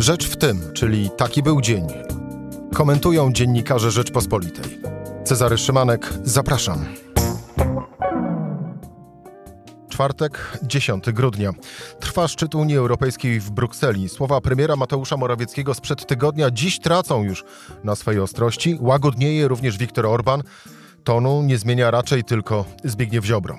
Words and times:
Rzecz 0.00 0.28
w 0.28 0.36
tym, 0.36 0.72
czyli 0.72 1.10
taki 1.16 1.42
był 1.42 1.60
dzień. 1.60 1.86
Komentują 2.74 3.32
dziennikarze 3.32 3.90
Rzeczpospolitej. 3.90 4.78
Cezary 5.24 5.58
Szymanek, 5.58 6.12
zapraszam. 6.24 6.84
Czwartek, 9.88 10.58
10 10.62 11.12
grudnia. 11.12 11.52
Trwa 12.00 12.28
szczyt 12.28 12.54
Unii 12.54 12.76
Europejskiej 12.76 13.40
w 13.40 13.50
Brukseli. 13.50 14.08
Słowa 14.08 14.40
premiera 14.40 14.76
Mateusza 14.76 15.16
Morawieckiego 15.16 15.74
sprzed 15.74 16.06
tygodnia 16.06 16.50
dziś 16.50 16.78
tracą 16.78 17.22
już 17.22 17.44
na 17.84 17.96
swej 17.96 18.20
ostrości. 18.20 18.78
Łagodnieje 18.80 19.48
również 19.48 19.78
Viktor 19.78 20.06
Orban. 20.06 20.42
Tonu 21.04 21.42
nie 21.42 21.58
zmienia 21.58 21.90
raczej 21.90 22.24
tylko 22.24 22.64
Zbigniew 22.84 23.24
Ziobro. 23.24 23.58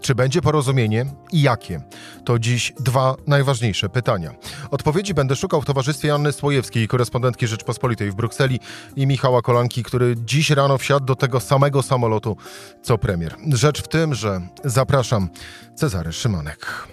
Czy 0.00 0.14
będzie 0.14 0.42
porozumienie 0.42 1.06
i 1.32 1.42
jakie? 1.42 1.80
To 2.24 2.38
dziś 2.38 2.72
dwa 2.80 3.14
najważniejsze 3.26 3.88
pytania. 3.88 4.34
Odpowiedzi 4.70 5.14
będę 5.14 5.36
szukał 5.36 5.62
w 5.62 5.64
towarzystwie 5.64 6.14
Anny 6.14 6.32
Słojewskiej, 6.32 6.88
korespondentki 6.88 7.46
Rzeczpospolitej 7.46 8.10
w 8.10 8.14
Brukseli 8.14 8.60
i 8.96 9.06
Michała 9.06 9.42
Kolanki, 9.42 9.82
który 9.82 10.14
dziś 10.24 10.50
rano 10.50 10.78
wsiadł 10.78 11.06
do 11.06 11.16
tego 11.16 11.40
samego 11.40 11.82
samolotu 11.82 12.36
co 12.82 12.98
premier. 12.98 13.34
Rzecz 13.52 13.82
w 13.82 13.88
tym, 13.88 14.14
że 14.14 14.40
zapraszam 14.64 15.28
Cezary 15.74 16.12
Szymanek. 16.12 16.86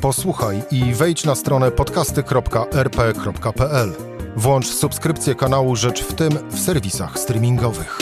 Posłuchaj 0.00 0.62
i 0.70 0.94
wejdź 0.94 1.24
na 1.24 1.34
stronę 1.34 1.70
podcasty.rp.pl. 1.70 3.92
Włącz 4.36 4.66
subskrypcję 4.66 5.34
kanału 5.34 5.76
Rzecz 5.76 6.02
w 6.02 6.14
tym 6.14 6.30
w 6.50 6.60
serwisach 6.60 7.18
streamingowych. 7.18 7.98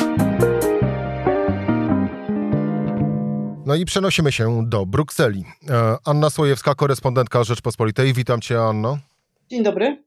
No 3.70 3.76
i 3.76 3.84
przenosimy 3.84 4.32
się 4.32 4.68
do 4.68 4.86
Brukseli. 4.86 5.44
E, 5.68 5.96
Anna 6.04 6.30
Słojewska, 6.30 6.74
korespondentka 6.74 7.44
Rzeczpospolitej. 7.44 8.12
Witam 8.12 8.40
cię, 8.40 8.60
Anno. 8.60 8.98
Dzień 9.50 9.62
dobry. 9.62 10.04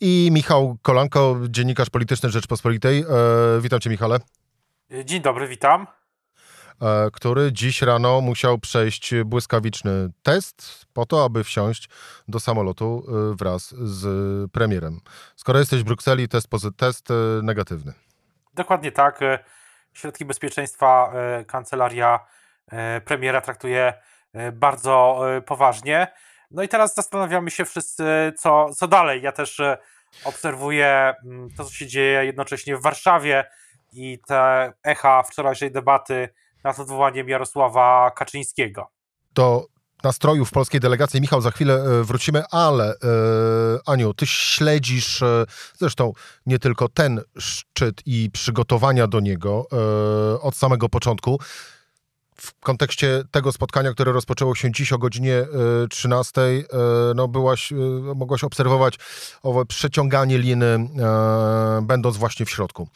I 0.00 0.28
Michał 0.32 0.76
Kolanko, 0.82 1.36
dziennikarz 1.48 1.90
polityczny 1.90 2.30
Rzeczpospolitej. 2.30 2.98
E, 2.98 3.04
witam 3.60 3.80
cię, 3.80 3.90
Michale. 3.90 4.18
Dzień 5.04 5.22
dobry, 5.22 5.48
witam. 5.48 5.86
E, 6.82 7.10
który 7.12 7.52
dziś 7.52 7.82
rano 7.82 8.20
musiał 8.20 8.58
przejść 8.58 9.14
błyskawiczny 9.24 10.10
test 10.22 10.86
po 10.92 11.06
to, 11.06 11.24
aby 11.24 11.44
wsiąść 11.44 11.88
do 12.28 12.40
samolotu 12.40 13.06
wraz 13.38 13.74
z 13.78 14.52
premierem. 14.52 15.00
Skoro 15.36 15.58
jesteś 15.58 15.80
w 15.80 15.84
Brukseli, 15.84 16.28
test, 16.28 16.48
test 16.76 17.08
negatywny. 17.42 17.92
Dokładnie 18.54 18.92
tak. 18.92 19.20
Środki 19.92 20.24
bezpieczeństwa 20.24 21.12
kancelaria 21.46 22.20
E, 22.20 22.34
premiera 23.04 23.40
traktuje 23.40 23.92
e, 24.32 24.52
bardzo 24.52 25.20
e, 25.36 25.40
poważnie. 25.40 26.06
No 26.50 26.62
i 26.62 26.68
teraz 26.68 26.94
zastanawiamy 26.94 27.50
się 27.50 27.64
wszyscy, 27.64 28.32
co, 28.38 28.74
co 28.74 28.88
dalej. 28.88 29.22
Ja 29.22 29.32
też 29.32 29.60
obserwuję 30.24 31.14
mm, 31.24 31.48
to, 31.56 31.64
co 31.64 31.70
się 31.70 31.86
dzieje 31.86 32.24
jednocześnie 32.24 32.76
w 32.76 32.82
Warszawie 32.82 33.44
i 33.92 34.18
te 34.26 34.72
echa 34.82 35.22
wczorajszej 35.22 35.72
debaty 35.72 36.28
nad 36.64 36.78
odwołaniem 36.78 37.28
Jarosława 37.28 38.10
Kaczyńskiego. 38.10 38.90
Do 39.34 39.66
nastrojów 40.04 40.50
polskiej 40.50 40.80
delegacji, 40.80 41.20
Michał, 41.20 41.40
za 41.40 41.50
chwilę 41.50 42.02
wrócimy, 42.02 42.42
ale 42.50 42.94
Aniu, 43.86 44.14
ty 44.14 44.26
śledzisz 44.26 45.22
zresztą 45.78 46.12
nie 46.46 46.58
tylko 46.58 46.88
ten 46.88 47.20
szczyt 47.38 48.02
i 48.06 48.30
przygotowania 48.32 49.06
do 49.06 49.20
niego 49.20 49.66
od 50.40 50.56
samego 50.56 50.88
początku 50.88 51.38
w 52.34 52.60
kontekście 52.60 53.22
tego 53.30 53.52
spotkania, 53.52 53.92
które 53.92 54.12
rozpoczęło 54.12 54.54
się 54.54 54.72
dziś 54.72 54.92
o 54.92 54.98
godzinie 54.98 55.46
13, 55.90 56.40
e, 56.40 56.44
e, 56.44 56.64
no 57.14 57.28
byłaś, 57.28 57.72
e, 57.72 57.76
mogłaś 58.14 58.44
obserwować 58.44 58.98
owe 59.42 59.66
przeciąganie 59.66 60.38
liny, 60.38 60.88
będąc 61.82 62.16
właśnie 62.16 62.46
w 62.46 62.50
środku. 62.50 62.88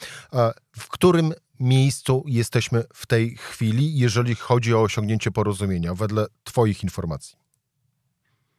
W 0.78 0.88
którym 0.88 1.32
miejscu 1.60 2.24
jesteśmy 2.26 2.84
w 2.94 3.06
tej 3.06 3.36
chwili, 3.36 3.98
jeżeli 3.98 4.34
chodzi 4.34 4.74
o 4.74 4.82
osiągnięcie 4.82 5.30
porozumienia, 5.30 5.94
wedle 5.94 6.26
Twoich 6.44 6.82
informacji? 6.82 7.38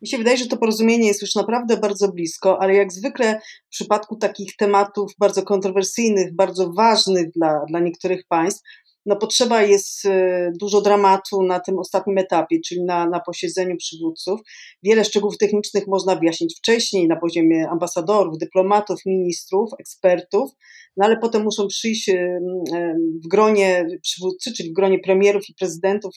Mi 0.01 0.07
się 0.07 0.17
wydaje, 0.17 0.37
że 0.37 0.47
to 0.47 0.57
porozumienie 0.57 1.07
jest 1.07 1.21
już 1.21 1.35
naprawdę 1.35 1.77
bardzo 1.77 2.11
blisko, 2.11 2.61
ale 2.61 2.75
jak 2.75 2.93
zwykle 2.93 3.39
w 3.67 3.69
przypadku 3.69 4.15
takich 4.15 4.55
tematów 4.55 5.11
bardzo 5.19 5.43
kontrowersyjnych, 5.43 6.35
bardzo 6.35 6.71
ważnych 6.73 7.31
dla, 7.31 7.65
dla 7.69 7.79
niektórych 7.79 8.27
państw, 8.27 8.63
no 9.09 9.15
potrzeba 9.15 9.63
jest 9.63 10.05
y, 10.05 10.51
dużo 10.59 10.81
dramatu 10.81 11.43
na 11.43 11.59
tym 11.59 11.79
ostatnim 11.79 12.17
etapie, 12.17 12.59
czyli 12.65 12.83
na, 12.83 13.09
na 13.09 13.19
posiedzeniu 13.19 13.77
przywódców. 13.77 14.41
Wiele 14.83 15.05
szczegółów 15.05 15.37
technicznych 15.37 15.87
można 15.87 16.15
wyjaśnić 16.15 16.57
wcześniej 16.57 17.07
na 17.07 17.15
poziomie 17.15 17.69
ambasadorów, 17.69 18.37
dyplomatów, 18.37 19.05
ministrów, 19.05 19.69
ekspertów, 19.79 20.51
no 20.97 21.05
ale 21.05 21.17
potem 21.17 21.43
muszą 21.43 21.67
przyjść 21.67 22.09
y, 22.09 22.13
y, 22.13 22.95
w 23.25 23.27
gronie 23.27 23.87
przywódcy, 24.01 24.53
czyli 24.53 24.69
w 24.69 24.73
gronie 24.73 24.99
premierów 24.99 25.49
i 25.49 25.53
prezydentów 25.53 26.15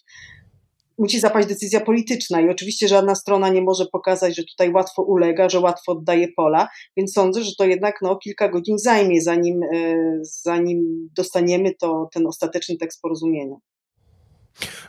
musi 1.03 1.21
zapaść 1.21 1.49
decyzja 1.49 1.81
polityczna 1.81 2.41
i 2.41 2.49
oczywiście 2.49 2.89
żadna 2.89 3.15
strona 3.15 3.49
nie 3.49 3.63
może 3.63 3.87
pokazać, 3.93 4.37
że 4.37 4.43
tutaj 4.45 4.73
łatwo 4.73 5.03
ulega, 5.03 5.49
że 5.49 5.61
łatwo 5.61 5.93
oddaje 5.93 6.29
pola, 6.37 6.69
więc 6.97 7.13
sądzę, 7.13 7.45
że 7.45 7.51
to 7.59 7.65
jednak 7.65 7.95
no, 8.03 8.17
kilka 8.17 8.49
godzin 8.49 8.79
zajmie, 8.79 9.23
zanim, 9.23 9.63
e, 9.63 9.97
zanim 10.45 11.09
dostaniemy 11.17 11.75
to, 11.81 12.09
ten 12.13 12.27
ostateczny 12.27 12.77
tekst 12.77 13.01
porozumienia. 13.03 13.57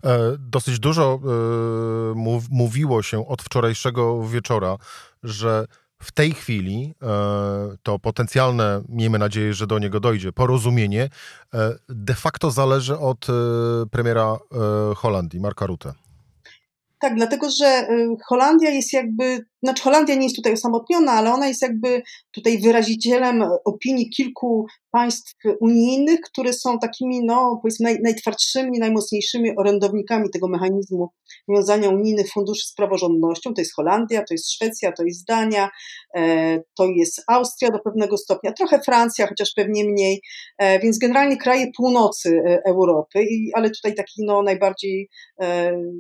E, 0.03 0.19
dosyć 0.39 0.79
dużo 0.79 1.19
e, 1.23 1.27
mówiło 2.51 3.01
się 3.01 3.27
od 3.27 3.41
wczorajszego 3.41 4.27
wieczora, 4.27 4.77
że 5.23 5.65
w 6.01 6.11
tej 6.11 6.33
chwili 6.33 6.93
to 7.83 7.99
potencjalne, 7.99 8.81
miejmy 8.89 9.19
nadzieję, 9.19 9.53
że 9.53 9.67
do 9.67 9.79
niego 9.79 9.99
dojdzie, 9.99 10.31
porozumienie 10.31 11.09
de 11.89 12.13
facto 12.13 12.51
zależy 12.51 12.97
od 12.97 13.27
premiera 13.91 14.37
Holandii, 14.95 15.39
Marka 15.39 15.65
Rutte. 15.65 15.93
Tak, 17.03 17.15
dlatego 17.15 17.49
że 17.49 17.65
y, 17.65 18.07
Holandia 18.25 18.69
jest 18.69 18.93
jakby 18.93 19.45
znaczy 19.63 19.83
Holandia 19.83 20.15
nie 20.15 20.23
jest 20.23 20.35
tutaj 20.35 20.53
osamotniona, 20.53 21.11
ale 21.11 21.33
ona 21.33 21.47
jest 21.47 21.61
jakby 21.61 22.01
tutaj 22.31 22.61
wyrazicielem 22.61 23.43
opinii 23.65 24.09
kilku 24.09 24.65
państw 24.93 25.35
unijnych, 25.59 26.21
które 26.21 26.53
są 26.53 26.79
takimi, 26.79 27.25
no 27.25 27.59
powiedzmy, 27.61 27.83
naj, 27.83 27.99
najtwardszymi, 28.03 28.79
najmocniejszymi 28.79 29.51
orędownikami 29.57 30.29
tego 30.29 30.47
mechanizmu 30.47 31.09
wiązania 31.49 31.89
unijnych 31.89 32.31
funduszy 32.31 32.67
z 32.67 32.73
praworządnością. 32.73 33.53
To 33.53 33.61
jest 33.61 33.75
Holandia, 33.75 34.19
to 34.19 34.33
jest 34.33 34.51
Szwecja, 34.51 34.91
to 34.91 35.03
jest 35.03 35.27
Dania, 35.27 35.69
e, 36.15 36.59
to 36.77 36.85
jest 36.95 37.21
Austria 37.27 37.71
do 37.71 37.79
pewnego 37.79 38.17
stopnia, 38.17 38.51
trochę 38.53 38.79
Francja, 38.81 39.27
chociaż 39.27 39.53
pewnie 39.55 39.85
mniej, 39.85 40.21
e, 40.57 40.79
więc 40.79 40.97
generalnie 40.97 41.37
kraje 41.37 41.67
północy 41.77 42.29
e, 42.29 42.61
Europy, 42.65 43.25
ale 43.53 43.69
tutaj 43.69 43.95
taki 43.95 44.25
no, 44.25 44.43
najbardziej, 44.43 45.09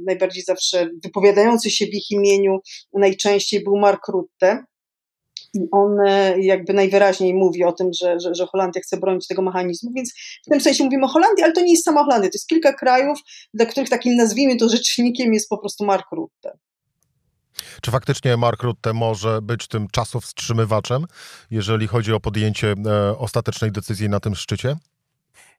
najbardziej 0.07 0.43
zawsze 0.43 0.89
wypowiadający 1.03 1.71
się 1.71 1.85
w 1.85 1.93
ich 1.93 2.11
imieniu 2.11 2.59
najczęściej 2.93 3.63
był 3.63 3.77
Mark 3.77 4.07
Rutte. 4.07 4.63
I 5.53 5.59
on 5.71 5.99
e, 5.99 6.41
jakby 6.41 6.73
najwyraźniej 6.73 7.33
mówi 7.33 7.63
o 7.63 7.71
tym, 7.71 7.89
że, 8.01 8.19
że, 8.19 8.35
że, 8.35 8.45
Holandia 8.45 8.81
chce 8.81 8.97
bronić 8.97 9.27
tego 9.27 9.41
mechanizmu, 9.41 9.91
więc 9.95 10.13
w 10.45 10.49
tym 10.49 10.61
sensie 10.61 10.83
mówimy 10.83 11.05
o 11.05 11.07
Holandii, 11.07 11.43
ale 11.43 11.53
to 11.53 11.61
nie 11.61 11.71
jest 11.71 11.83
sama 11.83 12.03
Holandia, 12.03 12.29
to 12.29 12.35
jest 12.35 12.47
kilka 12.47 12.73
krajów, 12.73 13.19
dla 13.53 13.65
których 13.65 13.89
takim 13.89 14.15
nazwijmy 14.15 14.55
to 14.55 14.69
rzecznikiem 14.69 15.33
jest 15.33 15.49
po 15.49 15.57
prostu 15.57 15.85
Mark 15.85 16.11
Rutte. 16.11 16.57
Czy 17.81 17.91
faktycznie 17.91 18.37
Mark 18.37 18.63
Rutte 18.63 18.93
może 18.93 19.41
być 19.41 19.67
tym 19.67 19.87
czasowstrzymywaczem, 19.91 21.05
jeżeli 21.51 21.87
chodzi 21.87 22.13
o 22.13 22.19
podjęcie 22.19 22.75
e, 22.85 23.17
ostatecznej 23.17 23.71
decyzji 23.71 24.09
na 24.09 24.19
tym 24.19 24.35
szczycie? 24.35 24.75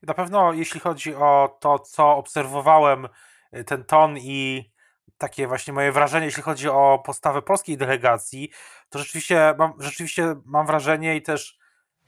Na 0.02 0.14
pewno, 0.14 0.52
jeśli 0.52 0.80
chodzi 0.80 1.14
o 1.14 1.58
to, 1.60 1.78
co 1.78 2.16
obserwowałem, 2.16 3.08
e, 3.52 3.64
ten 3.64 3.84
ton 3.84 4.18
i 4.18 4.70
takie 5.18 5.46
właśnie 5.46 5.72
moje 5.72 5.92
wrażenie, 5.92 6.26
jeśli 6.26 6.42
chodzi 6.42 6.68
o 6.68 7.02
postawę 7.06 7.42
polskiej 7.42 7.76
delegacji, 7.76 8.50
to 8.88 8.98
rzeczywiście 8.98 9.54
mam, 9.58 9.72
rzeczywiście 9.78 10.34
mam 10.44 10.66
wrażenie 10.66 11.16
i 11.16 11.22
też, 11.22 11.58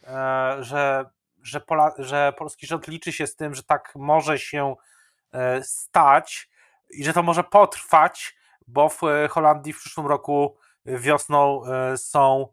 e, 0.03 0.57
że, 0.61 1.05
że, 1.43 1.61
Pola, 1.61 1.93
że 1.99 2.33
polski 2.39 2.67
rząd 2.67 2.89
liczy 2.89 3.13
się 3.13 3.27
z 3.27 3.37
tym, 3.37 3.55
że 3.55 3.63
tak 3.63 3.93
może 3.95 4.39
się 4.39 4.75
e, 5.33 5.63
stać 5.63 6.51
i 6.91 7.05
że 7.05 7.13
to 7.13 7.23
może 7.23 7.45
potrwać, 7.45 8.37
bo 8.67 8.89
w 8.89 9.03
e, 9.05 9.29
Holandii 9.29 9.73
w 9.73 9.79
przyszłym 9.79 10.07
roku 10.07 10.57
wiosną 10.87 11.63
są 11.97 12.49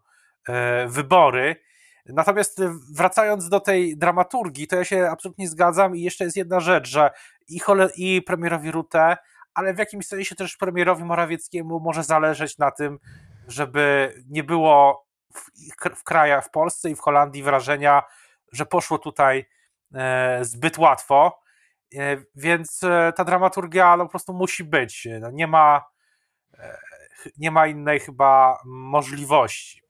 wybory. 0.88 1.56
Natomiast 2.06 2.62
wracając 2.96 3.50
do 3.50 3.60
tej 3.60 3.98
dramaturgii, 3.98 4.68
to 4.68 4.75
ja 4.75 4.86
się 4.86 5.10
absolutnie 5.12 5.48
zgadzam 5.48 5.96
i 5.96 6.01
jeszcze 6.01 6.24
jest 6.24 6.38
jedna 6.38 6.60
rzecz, 6.60 6.88
że 6.88 7.12
i, 7.48 7.62
i 7.96 8.22
premierowi 8.22 8.72
Rutte 8.72 9.18
ale 9.53 9.73
w 9.73 9.77
jakimś 9.77 10.07
sensie 10.07 10.35
też 10.35 10.57
premierowi 10.57 11.03
Morawieckiemu 11.03 11.79
może 11.79 12.03
zależeć 12.03 12.57
na 12.57 12.71
tym, 12.71 13.00
żeby 13.47 14.13
nie 14.29 14.44
było 14.44 15.07
w, 15.33 15.51
w 15.95 16.03
krajach, 16.03 16.45
w 16.45 16.51
Polsce 16.51 16.89
i 16.89 16.95
w 16.95 17.00
Holandii 17.00 17.44
wrażenia, 17.44 18.03
że 18.51 18.65
poszło 18.65 18.97
tutaj 18.97 19.45
e, 19.94 20.39
zbyt 20.45 20.77
łatwo, 20.77 21.39
e, 21.95 22.17
więc 22.35 22.83
e, 22.83 23.13
ta 23.15 23.23
dramaturgia 23.23 23.97
no, 23.97 24.03
po 24.03 24.09
prostu 24.09 24.33
musi 24.33 24.63
być. 24.63 25.07
No, 25.19 25.31
nie 25.31 25.47
ma 25.47 25.94
nie 27.38 27.51
ma 27.51 27.67
innej 27.67 28.00
chyba 28.00 28.57
możliwości. 28.65 29.82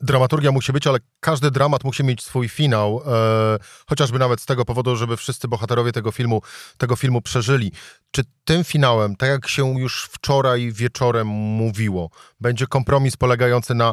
Dramaturgia 0.00 0.52
musi 0.52 0.72
być, 0.72 0.86
ale 0.86 0.98
każdy 1.20 1.50
dramat 1.50 1.84
musi 1.84 2.04
mieć 2.04 2.22
swój 2.22 2.48
finał, 2.48 3.02
e, 3.06 3.58
chociażby 3.86 4.18
nawet 4.18 4.40
z 4.40 4.46
tego 4.46 4.64
powodu, 4.64 4.96
żeby 4.96 5.16
wszyscy 5.16 5.48
bohaterowie 5.48 5.92
tego 5.92 6.12
filmu, 6.12 6.42
tego 6.78 6.96
filmu 6.96 7.22
przeżyli. 7.22 7.72
Czy 8.10 8.22
tym 8.44 8.64
finałem, 8.64 9.16
tak 9.16 9.28
jak 9.28 9.48
się 9.48 9.80
już 9.80 10.08
wczoraj 10.12 10.72
wieczorem 10.72 11.26
mówiło, 11.26 12.10
będzie 12.40 12.66
kompromis 12.66 13.16
polegający 13.16 13.74
na 13.74 13.92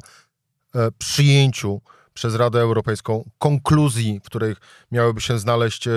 e, 0.75 0.91
przyjęciu 0.97 1.81
przez 2.13 2.35
Radę 2.35 2.59
Europejską 2.59 3.29
konkluzji, 3.37 4.19
w 4.23 4.25
których 4.25 4.57
miałyby 4.91 5.21
się 5.21 5.39
znaleźć 5.39 5.87
e, 5.87 5.91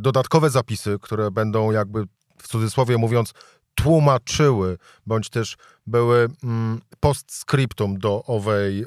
dodatkowe 0.00 0.50
zapisy, 0.50 0.98
które 1.02 1.30
będą 1.30 1.70
jakby 1.70 2.04
w 2.38 2.48
cudzysłowie 2.48 2.98
mówiąc 2.98 3.32
tłumaczyły, 3.74 4.78
bądź 5.06 5.30
też 5.30 5.56
były 5.86 6.28
mm, 6.44 6.80
postscriptum 7.00 7.98
do 7.98 8.24
owej 8.24 8.82
e, 8.82 8.86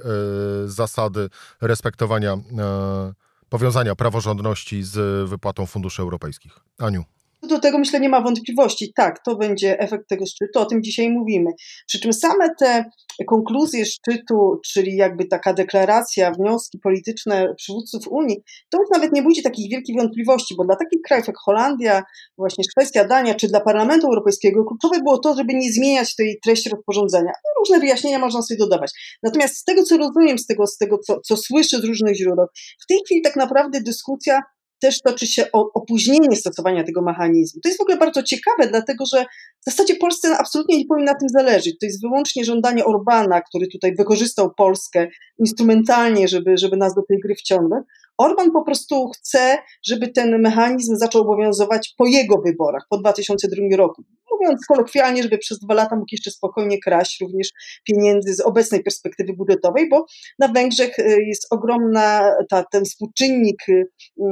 zasady 0.65 1.29
respektowania 1.61 2.33
e, 2.33 3.13
powiązania 3.49 3.95
praworządności 3.95 4.83
z 4.83 5.29
wypłatą 5.29 5.65
funduszy 5.65 6.01
europejskich. 6.01 6.59
Aniu. 6.79 7.03
Do 7.43 7.59
tego 7.59 7.77
myślę 7.77 7.99
nie 7.99 8.09
ma 8.09 8.21
wątpliwości. 8.21 8.93
Tak, 8.95 9.23
to 9.25 9.35
będzie 9.35 9.79
efekt 9.79 10.09
tego 10.09 10.25
szczytu, 10.25 10.59
o 10.59 10.65
tym 10.65 10.83
dzisiaj 10.83 11.09
mówimy. 11.09 11.51
Przy 11.87 11.99
czym 11.99 12.13
same 12.13 12.55
te 12.59 12.85
konkluzje 13.27 13.85
szczytu, 13.85 14.59
czyli 14.65 14.95
jakby 14.95 15.25
taka 15.25 15.53
deklaracja, 15.53 16.31
wnioski 16.31 16.79
polityczne 16.79 17.53
przywódców 17.57 18.07
Unii, 18.07 18.37
to 18.69 18.77
już 18.77 18.89
nawet 18.93 19.13
nie 19.13 19.23
budzi 19.23 19.43
takich 19.43 19.71
wielkich 19.71 19.95
wątpliwości, 19.97 20.55
bo 20.57 20.65
dla 20.65 20.75
takich 20.75 21.01
krajów 21.07 21.27
jak 21.27 21.35
Holandia, 21.37 22.03
właśnie 22.37 22.63
Szwecja, 22.63 23.07
Dania, 23.07 23.35
czy 23.35 23.47
dla 23.47 23.61
Parlamentu 23.61 24.07
Europejskiego 24.07 24.65
kluczowe 24.65 24.99
było 25.03 25.17
to, 25.17 25.35
żeby 25.35 25.53
nie 25.53 25.71
zmieniać 25.71 26.15
tej 26.15 26.39
treści 26.43 26.69
rozporządzenia. 26.69 27.31
No, 27.31 27.59
różne 27.59 27.79
wyjaśnienia 27.79 28.19
można 28.19 28.41
sobie 28.41 28.57
dodawać. 28.57 28.91
Natomiast 29.23 29.55
z 29.55 29.63
tego, 29.63 29.83
co 29.83 29.97
rozumiem, 29.97 30.37
z 30.39 30.45
tego, 30.45 30.67
z 30.67 30.77
tego 30.77 30.97
co, 30.97 31.19
co 31.19 31.37
słyszę 31.37 31.77
z 31.79 31.83
różnych 31.83 32.15
źródeł, 32.15 32.45
w 32.83 32.87
tej 32.87 32.97
chwili 33.05 33.21
tak 33.21 33.35
naprawdę 33.35 33.81
dyskusja 33.81 34.41
też 34.83 35.01
toczy 35.01 35.27
się 35.27 35.45
o 35.53 35.69
opóźnienie 35.73 36.35
stosowania 36.35 36.83
tego 36.83 37.01
mechanizmu. 37.01 37.61
To 37.61 37.69
jest 37.69 37.79
w 37.79 37.81
ogóle 37.81 37.97
bardzo 37.97 38.23
ciekawe, 38.23 38.67
dlatego 38.69 39.05
że 39.05 39.25
w 39.61 39.65
zasadzie 39.65 39.95
Polsce 39.95 40.37
absolutnie 40.37 40.77
nie 40.77 40.85
powinno 40.85 41.11
na 41.11 41.19
tym 41.19 41.29
zależeć. 41.29 41.75
To 41.79 41.85
jest 41.85 42.01
wyłącznie 42.01 42.45
żądanie 42.45 42.85
Orbana, 42.85 43.41
który 43.41 43.67
tutaj 43.67 43.95
wykorzystał 43.95 44.53
Polskę 44.57 45.07
instrumentalnie, 45.39 46.27
żeby, 46.27 46.57
żeby 46.57 46.77
nas 46.77 46.95
do 46.95 47.01
tej 47.09 47.19
gry 47.19 47.35
wciągnąć. 47.35 47.85
Orban 48.17 48.51
po 48.51 48.63
prostu 48.63 49.09
chce, 49.09 49.57
żeby 49.87 50.07
ten 50.07 50.41
mechanizm 50.41 50.95
zaczął 50.95 51.21
obowiązywać 51.21 51.93
po 51.97 52.05
jego 52.05 52.41
wyborach, 52.41 52.83
po 52.89 52.97
2002 52.97 53.77
roku 53.77 54.03
mówiąc 54.33 54.65
kolokwialnie, 54.67 55.23
żeby 55.23 55.37
przez 55.37 55.59
dwa 55.59 55.73
lata 55.73 55.95
mógł 55.95 56.07
jeszcze 56.11 56.31
spokojnie 56.31 56.79
kraść 56.79 57.21
również 57.21 57.49
pieniędzy 57.83 58.33
z 58.33 58.39
obecnej 58.39 58.83
perspektywy 58.83 59.33
budżetowej, 59.33 59.89
bo 59.89 60.05
na 60.39 60.47
Węgrzech 60.47 60.99
y, 60.99 61.23
jest 61.27 61.47
ogromna, 61.49 62.31
ta, 62.49 62.63
ten 62.71 62.85
współczynnik 62.85 63.69
y, 63.69 63.85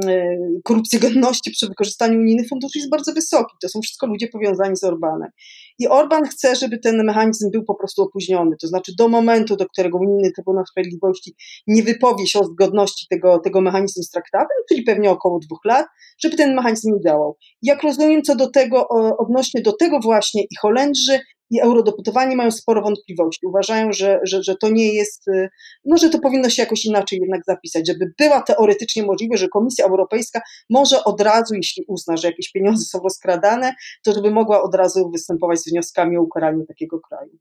y, 0.08 0.60
korupcji 0.64 0.98
godności 0.98 1.50
przy 1.50 1.66
wykorzystaniu 1.68 2.18
unijnych 2.18 2.48
funduszy 2.48 2.78
jest 2.78 2.90
bardzo 2.90 3.12
wysoki. 3.12 3.56
To 3.62 3.68
są 3.68 3.80
wszystko 3.80 4.06
ludzie 4.06 4.28
powiązani 4.28 4.76
z 4.76 4.84
Orbanem. 4.84 5.30
I 5.78 5.88
Orban 5.88 6.24
chce, 6.24 6.56
żeby 6.56 6.78
ten 6.78 7.04
mechanizm 7.04 7.50
był 7.50 7.64
po 7.64 7.74
prostu 7.74 8.02
opóźniony, 8.02 8.56
to 8.60 8.66
znaczy 8.66 8.92
do 8.98 9.08
momentu, 9.08 9.56
do 9.56 9.66
którego 9.66 9.98
Unijny 9.98 10.32
Trybunał 10.32 10.66
Sprawiedliwości 10.66 11.34
nie 11.66 11.82
wypowie 11.82 12.26
się 12.26 12.38
o 12.38 12.44
zgodności 12.44 13.06
tego, 13.10 13.38
tego 13.38 13.60
mechanizmu 13.60 14.02
z 14.02 14.10
traktatem, 14.10 14.56
czyli 14.68 14.82
pewnie 14.82 15.10
około 15.10 15.38
dwóch 15.38 15.60
lat, 15.64 15.86
żeby 16.18 16.36
ten 16.36 16.54
mechanizm 16.54 16.94
nie 16.94 17.00
działał. 17.00 17.36
Jak 17.62 17.82
rozumiem, 17.82 18.22
co 18.22 18.36
do 18.36 18.50
tego, 18.50 18.88
odnośnie 19.18 19.62
do 19.62 19.72
tego 19.72 19.91
właśnie 20.00 20.42
i 20.42 20.56
Holendrzy, 20.60 21.20
i 21.52 21.60
eurodeputowani 21.60 22.36
mają 22.36 22.50
sporo 22.50 22.82
wątpliwości. 22.82 23.46
Uważają, 23.46 23.92
że, 23.92 24.20
że, 24.22 24.42
że 24.42 24.56
to 24.56 24.70
nie 24.70 24.94
jest, 24.94 25.28
y, 25.28 25.48
no, 25.84 25.96
że 25.96 26.10
to 26.10 26.18
powinno 26.18 26.50
się 26.50 26.62
jakoś 26.62 26.84
inaczej 26.84 27.18
jednak 27.18 27.40
zapisać, 27.46 27.86
żeby 27.86 28.12
była 28.18 28.42
teoretycznie 28.42 29.02
możliwe, 29.02 29.36
że 29.36 29.48
Komisja 29.48 29.84
Europejska 29.86 30.40
może 30.70 31.04
od 31.04 31.20
razu, 31.20 31.54
jeśli 31.54 31.84
uzna, 31.88 32.16
że 32.16 32.28
jakieś 32.28 32.52
pieniądze 32.52 32.84
są 32.84 32.98
rozkradane, 32.98 33.74
to 34.04 34.12
żeby 34.12 34.30
mogła 34.30 34.62
od 34.62 34.74
razu 34.74 35.10
występować 35.10 35.58
z 35.58 35.70
wnioskami 35.70 36.16
o 36.16 36.22
ukaranie 36.22 36.64
takiego 36.66 37.00
kraju. 37.08 37.38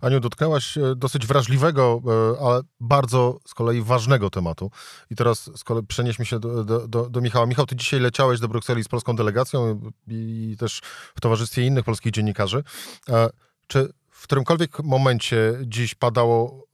Aniu, 0.00 0.20
dotknęłaś 0.20 0.78
e, 0.78 0.96
dosyć 0.96 1.26
wrażliwego, 1.26 2.02
e, 2.06 2.46
ale 2.46 2.60
bardzo 2.80 3.38
z 3.46 3.54
kolei 3.54 3.82
ważnego 3.82 4.30
tematu. 4.30 4.70
I 5.10 5.16
teraz 5.16 5.50
z 5.56 5.64
kolei 5.64 5.86
przenieśmy 5.86 6.26
się 6.26 6.40
do, 6.40 6.64
do, 6.64 7.08
do, 7.08 7.20
Michała. 7.20 7.46
Michał, 7.46 7.66
ty 7.66 7.76
dzisiaj 7.76 8.00
leciałeś 8.00 8.40
do 8.40 8.48
Brukseli 8.48 8.84
z 8.84 8.88
polską 8.88 9.16
delegacją 9.16 9.80
i 10.08 10.56
też 10.58 10.80
w 11.14 11.20
towarzystwie 11.20 11.62
innych 11.62 11.84
polskich 11.84 12.12
dziennikarzy. 12.12 12.64
E, 13.08 13.30
czy 13.66 13.92
w 14.10 14.22
którymkolwiek 14.22 14.82
momencie 14.82 15.52
dziś 15.62 15.94
padało 15.94 16.66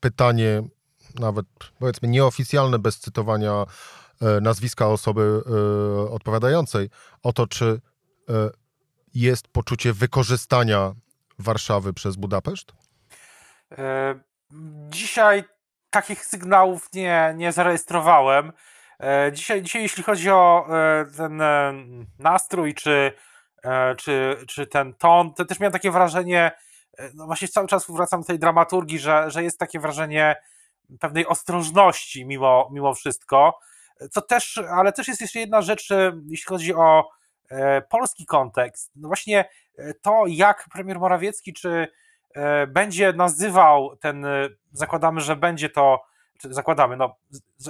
pytanie, 0.00 0.62
nawet 1.14 1.46
powiedzmy 1.78 2.08
nieoficjalne, 2.08 2.78
bez 2.78 2.98
cytowania 2.98 3.64
nazwiska 4.42 4.88
osoby 4.88 5.42
odpowiadającej, 6.10 6.90
o 7.22 7.32
to, 7.32 7.46
czy 7.46 7.80
jest 9.14 9.48
poczucie 9.48 9.92
wykorzystania 9.92 10.94
Warszawy 11.42 11.92
przez 11.92 12.16
Budapeszt? 12.16 12.72
E, 13.78 14.14
dzisiaj 14.88 15.44
takich 15.90 16.26
sygnałów 16.26 16.88
nie, 16.94 17.34
nie 17.36 17.52
zarejestrowałem. 17.52 18.52
E, 19.00 19.32
dzisiaj, 19.32 19.62
dzisiaj, 19.62 19.82
jeśli 19.82 20.02
chodzi 20.02 20.30
o 20.30 20.66
e, 20.70 21.06
ten 21.16 21.42
nastrój, 22.18 22.74
czy, 22.74 23.12
czy, 23.96 24.36
czy 24.48 24.66
ten 24.66 24.94
ton, 24.94 25.34
to 25.34 25.44
też 25.44 25.60
miałem 25.60 25.72
takie 25.72 25.90
wrażenie, 25.90 26.52
no 27.14 27.26
właśnie 27.26 27.48
cały 27.48 27.68
czas 27.68 27.86
wracam 27.88 28.20
do 28.20 28.26
tej 28.26 28.38
dramaturgii, 28.38 28.98
że, 28.98 29.30
że 29.30 29.42
jest 29.42 29.58
takie 29.58 29.80
wrażenie 29.80 30.36
pewnej 31.00 31.26
ostrożności 31.26 32.26
mimo, 32.26 32.70
mimo 32.72 32.94
wszystko. 32.94 33.58
Co 34.10 34.22
też, 34.22 34.60
ale 34.70 34.92
też 34.92 35.08
jest 35.08 35.20
jeszcze 35.20 35.38
jedna 35.38 35.62
rzecz, 35.62 35.88
jeśli 36.26 36.46
chodzi 36.46 36.74
o 36.74 37.08
polski 37.88 38.26
kontekst. 38.26 38.92
No 38.96 39.08
właśnie 39.08 39.44
to, 40.02 40.24
jak 40.28 40.68
premier 40.72 40.98
Morawiecki, 40.98 41.52
czy 41.52 41.88
e, 42.34 42.66
będzie 42.66 43.12
nazywał 43.12 43.96
ten, 43.96 44.24
e, 44.24 44.48
zakładamy, 44.72 45.20
że 45.20 45.36
będzie 45.36 45.70
to, 45.70 46.02
zakładamy, 46.42 46.96
no, 46.96 47.16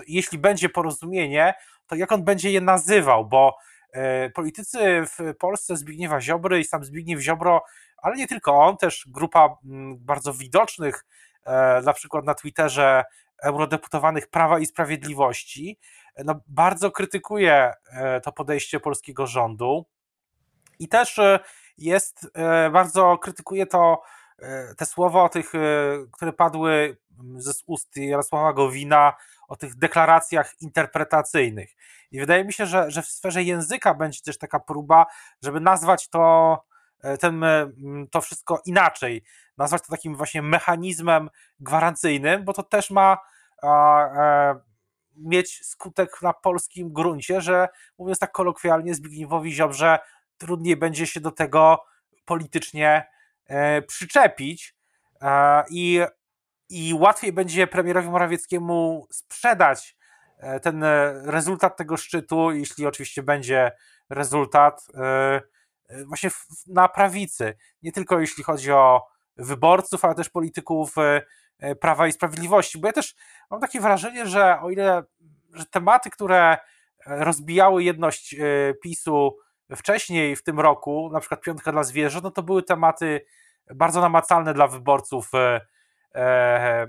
jeśli 0.06 0.38
będzie 0.38 0.68
porozumienie, 0.68 1.54
to 1.86 1.94
jak 1.94 2.12
on 2.12 2.24
będzie 2.24 2.50
je 2.50 2.60
nazywał, 2.60 3.26
bo 3.28 3.56
e, 3.92 4.30
politycy 4.30 5.02
w 5.06 5.36
Polsce 5.38 5.76
Zbigniewa 5.76 6.20
Ziobry 6.20 6.60
i 6.60 6.64
sam 6.64 6.84
Zbigniew 6.84 7.20
Ziobro, 7.20 7.64
ale 7.96 8.16
nie 8.16 8.26
tylko 8.26 8.54
on, 8.54 8.76
też 8.76 9.04
grupa 9.08 9.56
bardzo 9.96 10.34
widocznych, 10.34 11.04
na 11.84 11.92
przykład 11.92 12.24
na 12.24 12.34
Twitterze 12.34 13.04
eurodeputowanych 13.42 14.30
Prawa 14.30 14.58
i 14.58 14.66
Sprawiedliwości, 14.66 15.78
no, 16.24 16.40
bardzo 16.46 16.90
krytykuje 16.90 17.72
to 18.22 18.32
podejście 18.32 18.80
polskiego 18.80 19.26
rządu 19.26 19.86
i 20.78 20.88
też 20.88 21.20
jest, 21.78 22.30
e, 22.34 22.70
bardzo 22.70 23.18
krytykuje 23.18 23.66
to, 23.66 24.02
e, 24.38 24.74
te 24.74 24.86
słowa, 24.86 25.28
tych, 25.28 25.54
e, 25.54 25.58
które 26.12 26.32
padły 26.32 26.96
ze 27.36 27.52
ust 27.66 27.96
Jarosława 27.96 28.52
Gowina, 28.52 29.12
o 29.48 29.56
tych 29.56 29.78
deklaracjach 29.78 30.60
interpretacyjnych. 30.60 31.70
I 32.10 32.20
wydaje 32.20 32.44
mi 32.44 32.52
się, 32.52 32.66
że, 32.66 32.90
że 32.90 33.02
w 33.02 33.06
sferze 33.06 33.42
języka 33.42 33.94
będzie 33.94 34.20
też 34.20 34.38
taka 34.38 34.60
próba, 34.60 35.06
żeby 35.42 35.60
nazwać 35.60 36.08
to, 36.08 36.58
ten, 37.20 37.44
to 38.10 38.20
wszystko 38.20 38.62
inaczej, 38.66 39.24
nazwać 39.58 39.82
to 39.82 39.88
takim 39.88 40.16
właśnie 40.16 40.42
mechanizmem 40.42 41.30
gwarancyjnym, 41.60 42.44
bo 42.44 42.52
to 42.52 42.62
też 42.62 42.90
ma 42.90 43.18
a, 43.62 43.68
a, 43.68 44.54
mieć 45.16 45.66
skutek 45.66 46.22
na 46.22 46.32
polskim 46.32 46.92
gruncie, 46.92 47.40
że 47.40 47.68
mówiąc 47.98 48.18
tak 48.18 48.32
kolokwialnie, 48.32 48.94
Zbigniewowi 48.94 49.52
Ziobrze 49.52 49.98
trudniej 50.42 50.76
będzie 50.76 51.06
się 51.06 51.20
do 51.20 51.30
tego 51.30 51.84
politycznie 52.24 53.06
e, 53.46 53.82
przyczepić 53.82 54.76
e, 55.20 55.64
i, 55.70 56.00
i 56.68 56.94
łatwiej 56.94 57.32
będzie 57.32 57.66
premierowi 57.66 58.08
Morawieckiemu 58.08 59.06
sprzedać 59.10 59.96
e, 60.38 60.60
ten 60.60 60.84
rezultat 61.24 61.76
tego 61.76 61.96
szczytu, 61.96 62.50
jeśli 62.50 62.86
oczywiście 62.86 63.22
będzie 63.22 63.72
rezultat 64.10 64.86
właśnie 66.06 66.30
na 66.66 66.88
prawicy. 66.88 67.54
Nie 67.82 67.92
tylko 67.92 68.20
jeśli 68.20 68.44
chodzi 68.44 68.72
o 68.72 69.06
wyborców, 69.36 70.04
ale 70.04 70.14
też 70.14 70.28
polityków 70.28 70.94
Prawa 71.80 72.06
i 72.06 72.12
Sprawiedliwości. 72.12 72.78
Bo 72.78 72.86
ja 72.86 72.92
też 72.92 73.14
mam 73.50 73.60
takie 73.60 73.80
wrażenie, 73.80 74.26
że 74.26 74.60
o 74.60 74.70
ile 74.70 75.02
że 75.52 75.66
tematy, 75.66 76.10
które 76.10 76.58
rozbijały 77.06 77.84
jedność 77.84 78.36
PiSu 78.82 79.36
wcześniej 79.76 80.36
w 80.36 80.42
tym 80.42 80.60
roku, 80.60 81.10
na 81.12 81.20
przykład 81.20 81.40
Piątka 81.40 81.72
dla 81.72 81.82
Zwierząt, 81.82 82.24
no 82.24 82.30
to 82.30 82.42
były 82.42 82.62
tematy 82.62 83.26
bardzo 83.74 84.00
namacalne 84.00 84.54
dla 84.54 84.66
wyborców, 84.66 85.30
e, 85.34 85.60
e, 86.14 86.86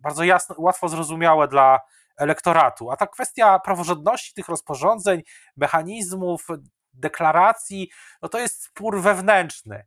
bardzo 0.00 0.24
jasno, 0.24 0.54
łatwo 0.58 0.88
zrozumiałe 0.88 1.48
dla 1.48 1.80
elektoratu. 2.16 2.90
A 2.90 2.96
ta 2.96 3.06
kwestia 3.06 3.58
praworządności 3.58 4.34
tych 4.34 4.48
rozporządzeń, 4.48 5.22
mechanizmów, 5.56 6.46
deklaracji, 6.94 7.90
no 8.22 8.28
to 8.28 8.38
jest 8.38 8.62
spór 8.62 9.00
wewnętrzny. 9.00 9.86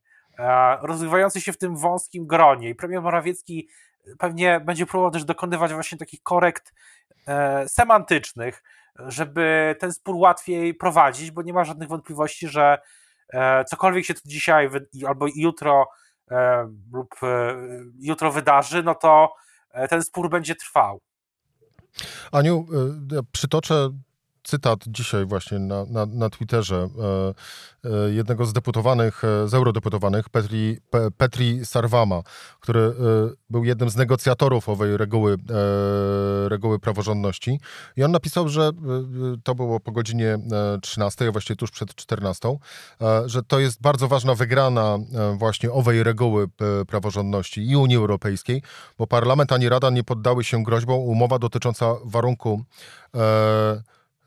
rozgrywający 0.82 1.42
się 1.42 1.54
w 1.54 1.58
tym 1.58 1.78
wąskim 1.78 2.28
gronie 2.28 2.70
i 2.70 2.76
premier 2.76 3.02
Morawiecki 3.02 3.70
pewnie 4.20 4.60
będzie 4.60 4.86
próbował 4.86 5.12
też 5.12 5.26
dokonywać 5.26 5.74
właśnie 5.74 5.98
takich 5.98 6.24
korekt 6.24 6.74
semantycznych, 7.68 8.64
żeby 9.00 9.76
ten 9.80 9.94
spór 9.94 10.16
łatwiej 10.16 10.74
prowadzić, 10.74 11.32
bo 11.32 11.42
nie 11.42 11.54
ma 11.54 11.64
żadnych 11.64 11.90
wątpliwości, 11.90 12.48
że 12.48 12.78
cokolwiek 13.68 14.06
się 14.06 14.14
tu 14.14 14.22
dzisiaj 14.26 14.70
albo 15.08 15.26
jutro 15.36 15.88
lub 16.94 17.16
jutro 18.00 18.32
wydarzy, 18.32 18.84
no 18.84 18.96
to 18.96 19.34
ten 19.90 20.04
spór 20.04 20.30
będzie 20.30 20.56
trwał. 20.56 21.02
Aniu, 22.32 22.66
przytoczę 23.32 23.90
cytat 24.44 24.80
dzisiaj 24.88 25.26
właśnie 25.26 25.60
na, 25.60 25.86
na, 25.86 26.06
na 26.06 26.30
Twitterze 26.30 26.90
e, 27.84 27.90
e, 27.90 28.12
jednego 28.12 28.46
z 28.46 28.54
deputowanych, 28.54 29.24
e, 29.24 29.48
z 29.48 29.54
eurodeputowanych, 29.54 30.30
Petri, 30.30 30.78
Pe, 30.90 31.12
Petri 31.12 31.66
Sarvama, 31.66 32.22
który 32.60 32.80
e, 32.80 32.94
był 33.50 33.64
jednym 33.64 33.90
z 33.90 33.96
negocjatorów 33.96 34.70
owej 34.70 34.98
reguły, 34.98 35.34
e, 35.34 36.50
reguły 36.50 36.80
praworządności. 36.80 37.60
I 37.98 38.04
on 38.04 38.12
napisał, 38.12 38.50
że 38.50 38.62
e, 38.62 38.72
to 39.44 39.56
było 39.56 39.80
po 39.80 39.92
godzinie 39.92 40.38
13, 40.82 41.28
a 41.28 41.32
właściwie 41.32 41.58
tuż 41.58 41.72
przed 41.72 41.96
14, 41.96 42.58
że 43.26 43.44
to 43.44 43.60
jest 43.60 43.82
bardzo 43.82 44.08
ważna 44.08 44.36
wygrana 44.36 44.98
właśnie 45.38 45.72
owej 45.72 46.04
reguły 46.04 46.48
praworządności 46.88 47.70
i 47.70 47.76
Unii 47.76 47.98
Europejskiej, 47.98 48.62
bo 48.98 49.08
parlament 49.08 49.52
ani 49.52 49.70
Rada 49.70 49.90
nie 49.90 50.04
poddały 50.04 50.44
się 50.44 50.64
groźbom. 50.64 51.00
Umowa 51.00 51.40
dotycząca 51.40 51.96
warunku 52.06 52.64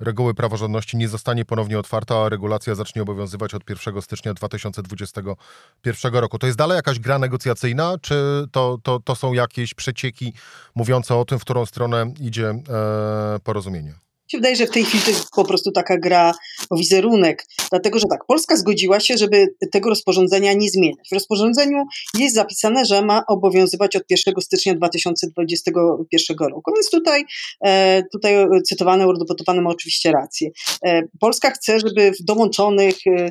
reguły 0.01 0.35
praworządności 0.35 0.97
nie 0.97 1.09
zostanie 1.09 1.45
ponownie 1.45 1.79
otwarta, 1.79 2.25
a 2.25 2.29
regulacja 2.29 2.75
zacznie 2.75 3.03
obowiązywać 3.03 3.55
od 3.55 3.71
1 3.71 4.03
stycznia 4.03 4.35
2021 4.35 6.15
roku. 6.15 6.39
To 6.39 6.47
jest 6.47 6.59
dalej 6.59 6.77
jakaś 6.77 6.99
gra 6.99 7.19
negocjacyjna, 7.19 7.95
czy 8.03 8.47
to, 8.53 8.79
to, 8.83 9.01
to 9.01 9.15
są 9.15 9.33
jakieś 9.33 9.75
przecieki 9.75 10.33
mówiące 10.75 11.17
o 11.17 11.25
tym, 11.25 11.39
w 11.39 11.43
którą 11.43 11.67
stronę 11.67 12.13
idzie 12.21 12.49
e, 12.49 12.61
porozumienie? 13.45 14.04
Się 14.29 14.39
wydaje, 14.39 14.57
że 14.57 14.67
w 14.67 14.71
tej 14.71 14.85
chwili 14.85 15.05
to 15.05 15.11
jest 15.11 15.31
po 15.31 15.45
prostu 15.45 15.73
taka 15.73 15.99
gra 15.99 16.35
o 16.71 16.77
wizerunek, 16.77 17.47
dlatego 17.71 17.99
że 17.99 18.07
tak, 18.11 18.25
Polska 18.27 18.57
zgodziła 18.57 19.01
się, 19.01 19.17
żeby 19.17 19.47
tego 19.73 19.91
rozporządzenia 19.91 20.53
nie 20.53 20.71
zmieniać. 20.71 21.09
W 21.11 21.15
rozporządzeniu 21.15 21.85
jest 22.19 22.35
zapisane, 22.35 22.85
że 22.85 23.03
ma 23.03 23.23
obowiązywać 23.29 23.97
od 23.97 24.03
1 24.11 24.35
stycznia 24.41 24.75
2021 24.75 26.37
roku, 26.39 26.73
więc 26.77 26.91
tutaj, 26.91 27.25
e, 27.65 28.03
tutaj 28.13 28.35
cytowany 28.67 29.05
eurodeputowany 29.05 29.63
ma 29.63 29.71
oczywiście 29.71 30.13
rację. 30.13 30.51
E, 30.87 31.03
Polska 31.21 31.51
chce, 31.51 31.81
żeby 31.81 32.13
w 32.13 32.25
dołączonych 32.25 32.97
e, 33.07 33.31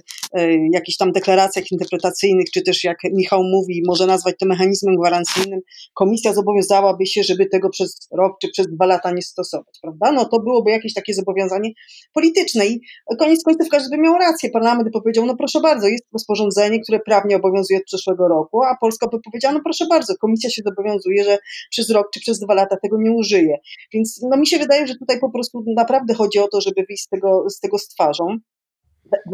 jakichś 0.71 0.97
tam 0.97 1.11
deklaracjach 1.11 1.71
interpretacyjnych, 1.71 2.51
czy 2.53 2.61
też 2.61 2.83
jak 2.83 2.97
Michał 3.13 3.43
mówi, 3.43 3.81
może 3.87 4.07
nazwać 4.07 4.35
to 4.39 4.45
mechanizmem 4.45 4.95
gwarancyjnym, 4.95 5.59
komisja 5.93 6.33
zobowiązałaby 6.33 7.05
się, 7.05 7.23
żeby 7.23 7.45
tego 7.45 7.69
przez 7.69 8.07
rok 8.11 8.37
czy 8.41 8.49
przez 8.49 8.67
dwa 8.67 8.85
lata 8.85 9.11
nie 9.11 9.21
stosować, 9.21 9.79
prawda? 9.81 10.11
No 10.11 10.25
to 10.25 10.39
byłoby 10.39 10.71
jakieś 10.71 10.82
jakieś 10.83 10.93
takie 10.93 11.13
zobowiązanie 11.13 11.69
polityczne. 12.13 12.65
I 12.67 12.81
koniec 13.19 13.43
końców 13.43 13.69
każdy 13.71 13.97
by 13.97 14.01
miał 14.01 14.17
rację. 14.17 14.49
Parlament 14.49 14.83
by 14.83 14.91
powiedział, 14.91 15.25
no 15.25 15.35
proszę 15.37 15.59
bardzo, 15.61 15.87
jest 15.87 16.03
rozporządzenie, 16.13 16.79
które 16.79 16.99
prawnie 16.99 17.35
obowiązuje 17.35 17.79
od 17.79 17.85
przyszłego 17.85 18.27
roku, 18.27 18.63
a 18.63 18.77
Polska 18.81 19.07
by 19.07 19.17
powiedziała, 19.25 19.53
no 19.53 19.61
proszę 19.63 19.85
bardzo, 19.89 20.13
komisja 20.21 20.49
się 20.49 20.61
zobowiązuje, 20.65 21.23
że 21.23 21.37
przez 21.69 21.89
rok 21.89 22.07
czy 22.13 22.19
przez 22.19 22.39
dwa 22.39 22.53
lata 22.53 22.77
tego 22.83 22.97
nie 22.99 23.11
użyje. 23.11 23.57
Więc 23.93 24.19
no 24.29 24.37
mi 24.37 24.47
się 24.47 24.59
wydaje, 24.59 24.87
że 24.87 24.95
tutaj 24.95 25.19
po 25.19 25.31
prostu 25.31 25.63
naprawdę 25.75 26.13
chodzi 26.13 26.39
o 26.39 26.47
to, 26.47 26.61
żeby 26.61 26.83
wyjść 26.87 27.03
z 27.03 27.07
tego, 27.07 27.49
z 27.49 27.59
tego 27.59 27.77
z 27.77 27.87
twarzą 27.87 28.37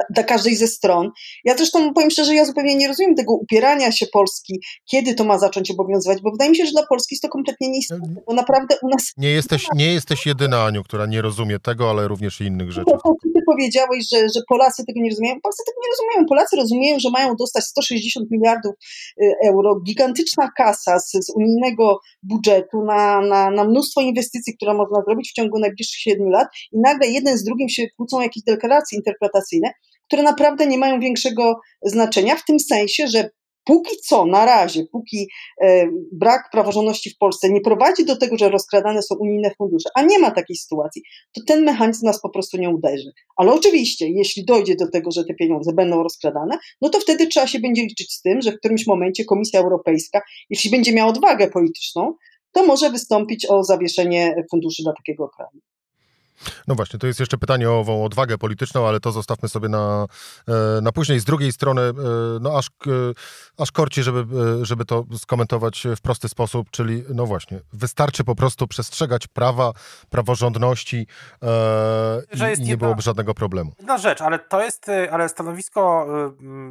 dla 0.09 0.24
każdej 0.24 0.55
ze 0.55 0.67
stron. 0.67 1.09
Ja 1.45 1.57
zresztą 1.57 1.93
powiem 1.93 2.12
szczerze, 2.12 2.36
ja 2.36 2.45
zupełnie 2.45 2.75
nie 2.75 2.88
rozumiem 2.88 3.15
tego 3.15 3.33
upierania 3.33 3.91
się 3.91 4.05
Polski, 4.13 4.59
kiedy 4.91 5.13
to 5.15 5.24
ma 5.24 5.39
zacząć 5.39 5.71
obowiązywać, 5.71 6.21
bo 6.24 6.31
wydaje 6.31 6.51
mi 6.51 6.57
się, 6.57 6.65
że 6.65 6.71
dla 6.71 6.86
Polski 6.89 7.15
jest 7.15 7.21
to 7.21 7.29
kompletnie 7.29 7.69
nieistotne, 7.69 8.21
bo 8.27 8.33
naprawdę 8.33 8.75
u 8.83 8.88
nas... 8.89 9.12
Nie 9.17 9.31
jesteś, 9.31 9.67
nie 9.75 9.93
jesteś 9.93 10.25
jedyna, 10.25 10.63
Aniu, 10.63 10.83
która 10.83 11.05
nie 11.05 11.21
rozumie 11.21 11.59
tego, 11.59 11.89
ale 11.89 12.07
również 12.07 12.41
i 12.41 12.43
innych 12.43 12.71
rzeczy. 12.71 12.91
To, 12.91 13.13
ty 13.24 13.41
powiedziałeś, 13.45 14.09
że, 14.13 14.17
że 14.36 14.41
Polacy 14.50 14.83
tego 14.88 15.00
nie 15.01 15.09
rozumieją. 15.09 15.36
Polacy 15.43 15.63
tego 15.65 15.77
nie 15.83 15.91
rozumieją. 15.91 16.25
Polacy 16.29 16.55
rozumieją, 16.55 17.00
że 17.00 17.09
mają 17.09 17.36
dostać 17.36 17.63
160 17.63 18.31
miliardów 18.31 18.74
y, 19.21 19.33
euro, 19.45 19.79
gigantyczna 19.79 20.50
kasa 20.57 21.00
z, 21.00 21.12
z 21.12 21.29
unijnego 21.36 22.00
budżetu 22.24 22.83
na, 22.86 23.21
na, 23.21 23.51
na 23.51 23.63
mnóstwo 23.63 24.01
inwestycji, 24.01 24.55
które 24.55 24.74
można 24.74 25.01
zrobić 25.07 25.29
w 25.29 25.33
ciągu 25.33 25.59
najbliższych 25.59 26.00
7 26.00 26.29
lat 26.29 26.48
i 26.71 26.79
nagle 26.79 27.07
jeden 27.07 27.38
z 27.38 27.43
drugim 27.43 27.69
się 27.69 27.83
kłócą 27.98 28.21
jakieś 28.21 28.43
deklaracje 28.43 28.98
interpretacyjne, 28.98 29.69
które 30.10 30.24
naprawdę 30.24 30.68
nie 30.68 30.78
mają 30.78 31.00
większego 31.00 31.60
znaczenia, 31.84 32.36
w 32.36 32.46
tym 32.46 32.60
sensie, 32.60 33.08
że 33.08 33.30
póki 33.63 33.96
co, 33.98 34.25
na 34.25 34.46
razie, 34.46 34.84
póki 34.92 35.28
e, 35.62 35.88
brak 36.12 36.50
praworządności 36.51 37.10
w 37.10 37.18
Polsce 37.18 37.50
nie 37.50 37.62
prowadzi 37.62 38.06
do 38.06 38.18
tego, 38.18 38.38
że 38.38 38.50
rozkradane 38.50 39.01
są 39.01 39.16
unijne 39.20 39.51
fundusze, 39.58 39.89
a 39.96 40.01
nie 40.01 40.20
ma 40.20 40.32
takiej 40.32 40.56
sytuacji, 40.56 41.01
to 41.36 41.42
ten 41.48 41.63
mechanizm 41.63 42.06
nas 42.06 42.22
po 42.22 42.30
prostu 42.30 42.58
nie 42.58 42.70
uderzy. 42.70 43.12
Ale 43.38 43.54
oczywiście, 43.54 44.10
jeśli 44.10 44.46
dojdzie 44.46 44.75
do 44.75 44.92
tego, 44.92 45.12
że 45.12 45.25
te 45.25 45.34
pieniądze 45.34 45.74
będą 45.74 46.04
rozkradane, 46.04 46.58
no 46.82 46.89
to 46.89 47.00
wtedy 47.00 47.28
trzeba 47.28 47.48
się 47.48 47.60
będzie 47.60 47.82
liczyć 47.82 48.13
z 48.13 48.22
tym, 48.22 48.42
że 48.42 48.51
w 48.51 48.60
którymś 48.60 48.88
momencie 48.88 49.25
Komisja 49.25 49.60
Europejska, 49.60 50.22
jeśli 50.50 50.72
będzie 50.72 50.94
miała 50.94 51.10
odwagę 51.10 51.48
polityczną, 51.48 52.13
to 52.51 52.66
może 52.66 52.89
wystąpić 52.89 53.46
o 53.46 53.63
zawieszenie 53.63 54.36
funduszy 54.51 54.84
dla 54.84 54.94
takiego 54.94 55.30
kraju. 55.30 55.62
No 56.67 56.75
właśnie, 56.75 57.00
to 57.00 57.08
jest 57.08 57.19
jeszcze 57.19 57.38
pytanie 57.38 57.69
o 57.69 57.79
ową 57.79 58.05
odwagę 58.05 58.38
polityczną, 58.38 58.88
ale 58.88 59.00
to 59.00 59.12
zostawmy 59.12 59.50
sobie 59.50 59.69
na, 59.69 60.05
e, 60.48 60.81
na 60.81 60.91
później. 60.91 61.19
Z 61.19 61.25
drugiej 61.25 61.51
strony, 61.51 61.81
e, 61.81 61.93
no 62.41 62.58
aż, 62.58 62.67
aż 63.58 63.72
korci, 63.72 64.03
żeby, 64.03 64.19
e, 64.19 64.65
żeby 64.65 64.86
to 64.86 65.05
skomentować 65.17 65.88
w 65.98 66.01
prosty 66.01 66.29
sposób, 66.29 66.72
czyli 66.72 67.03
no 67.10 67.25
właśnie, 67.25 67.60
wystarczy 67.74 68.24
po 68.24 68.36
prostu 68.36 68.67
przestrzegać 68.67 69.27
prawa, 69.27 69.72
praworządności 70.10 71.08
e, 71.43 72.55
i, 72.58 72.62
nie 72.62 72.77
byłoby 72.77 73.01
żadnego 73.01 73.34
problemu. 73.34 73.72
Jedna 73.79 73.98
rzecz, 73.98 74.22
ale 74.22 74.39
to 74.39 74.62
jest, 74.62 74.91
ale 75.12 75.29
stanowisko 75.29 76.08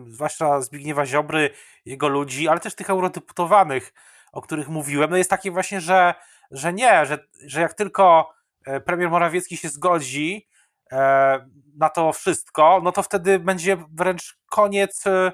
zwłaszcza 0.08 0.60
Zbigniewa 0.60 1.06
Ziobry, 1.06 1.50
jego 1.84 2.08
ludzi, 2.08 2.48
ale 2.48 2.60
też 2.60 2.74
tych 2.74 2.90
eurodeputowanych, 2.90 3.92
o 4.32 4.42
których 4.42 4.68
mówiłem, 4.68 5.10
no 5.10 5.16
jest 5.16 5.30
takie 5.30 5.50
właśnie, 5.50 5.80
że, 5.80 6.14
że 6.50 6.72
nie, 6.72 7.06
że, 7.06 7.18
że 7.46 7.60
jak 7.60 7.74
tylko 7.74 8.37
E, 8.37 8.37
premier 8.84 9.10
Morawiecki 9.10 9.56
się 9.56 9.68
zgodzi 9.68 10.48
e, 10.92 11.46
na 11.76 11.88
to 11.88 12.12
wszystko, 12.12 12.80
no 12.84 12.92
to 12.92 13.02
wtedy 13.02 13.38
będzie 13.38 13.76
wręcz 13.94 14.38
koniec 14.50 15.04
e, 15.06 15.32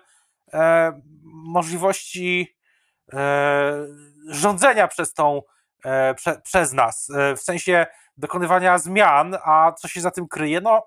możliwości 1.32 2.56
rządzenia 4.28 4.88
przez 4.88 5.14
tą, 5.14 5.42
prze, 6.16 6.40
przez 6.44 6.72
nas, 6.72 7.08
w 7.36 7.40
sensie 7.40 7.86
dokonywania 8.16 8.78
zmian, 8.78 9.36
a 9.44 9.72
co 9.72 9.88
się 9.88 10.00
za 10.00 10.10
tym 10.10 10.28
kryje? 10.28 10.60
No, 10.60 10.86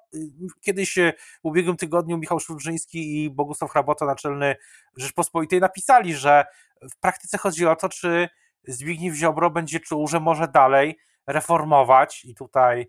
kiedyś 0.61 0.95
w 0.95 1.45
ubiegłym 1.45 1.77
tygodniu 1.77 2.17
Michał 2.17 2.39
Szulżyński 2.39 3.23
i 3.23 3.29
Bogusław 3.29 3.71
Hrabota, 3.71 4.05
naczelny 4.05 4.55
Rzeczpospolitej, 4.97 5.59
napisali, 5.59 6.15
że 6.15 6.45
w 6.81 6.99
praktyce 6.99 7.37
chodzi 7.37 7.67
o 7.67 7.75
to, 7.75 7.89
czy 7.89 8.29
Zbigniew 8.67 9.15
Ziobro 9.15 9.49
będzie 9.49 9.79
czuł, 9.79 10.07
że 10.07 10.19
może 10.19 10.47
dalej 10.47 10.99
reformować 11.27 12.25
i 12.25 12.35
tutaj 12.35 12.87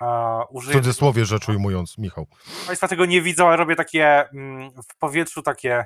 uh, 0.00 0.08
użyję... 0.50 0.74
W 0.74 0.78
cudzysłowie 0.78 1.24
rzecz 1.24 1.48
ujmując, 1.48 1.98
Michał. 1.98 2.26
Państwa 2.66 2.88
tego 2.88 3.06
nie 3.06 3.22
widzą, 3.22 3.48
ale 3.48 3.56
robię 3.56 3.76
takie 3.76 4.28
mm, 4.28 4.70
w 4.70 4.96
powietrzu 4.98 5.42
takie 5.42 5.84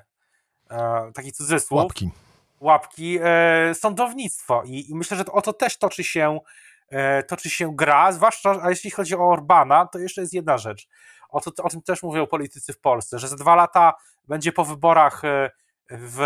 uh, 0.71 1.13
taki 1.15 1.33
cudzysłów. 1.33 1.83
Łapki. 1.83 2.11
Łapki. 2.61 3.19
E, 3.23 3.75
sądownictwo 3.75 4.63
I, 4.67 4.91
I, 4.91 4.95
myślę, 4.95 5.17
że 5.17 5.25
o 5.25 5.43
to 5.43 5.53
też 5.53 5.79
toczy 5.79 6.05
się 6.05 6.41
e, 6.89 7.23
toczy 7.23 7.51
się 7.51 7.77
gra, 7.77 8.13
zwłaszcza, 8.13 8.57
a 8.63 8.71
jeśli 8.71 8.91
chodzi 8.91 9.17
o 9.17 9.31
Orbana, 9.31 9.87
to 9.87 9.99
jeszcze 9.99 10.21
jest 10.21 10.33
jedna 10.33 10.59
rzecz. 10.59 10.89
O, 11.29 11.41
to, 11.41 11.63
o 11.63 11.69
tym 11.69 11.83
też 11.83 12.03
mówią 12.03 12.27
politycy 12.27 12.73
w 12.73 12.81
Polsce, 12.81 13.19
że 13.19 13.29
za 13.29 13.37
dwa 13.37 13.55
lata 13.55 13.95
będzie 14.29 14.53
po 14.53 14.65
wyborach 14.65 15.25
e, 15.25 15.51
w, 15.91 16.19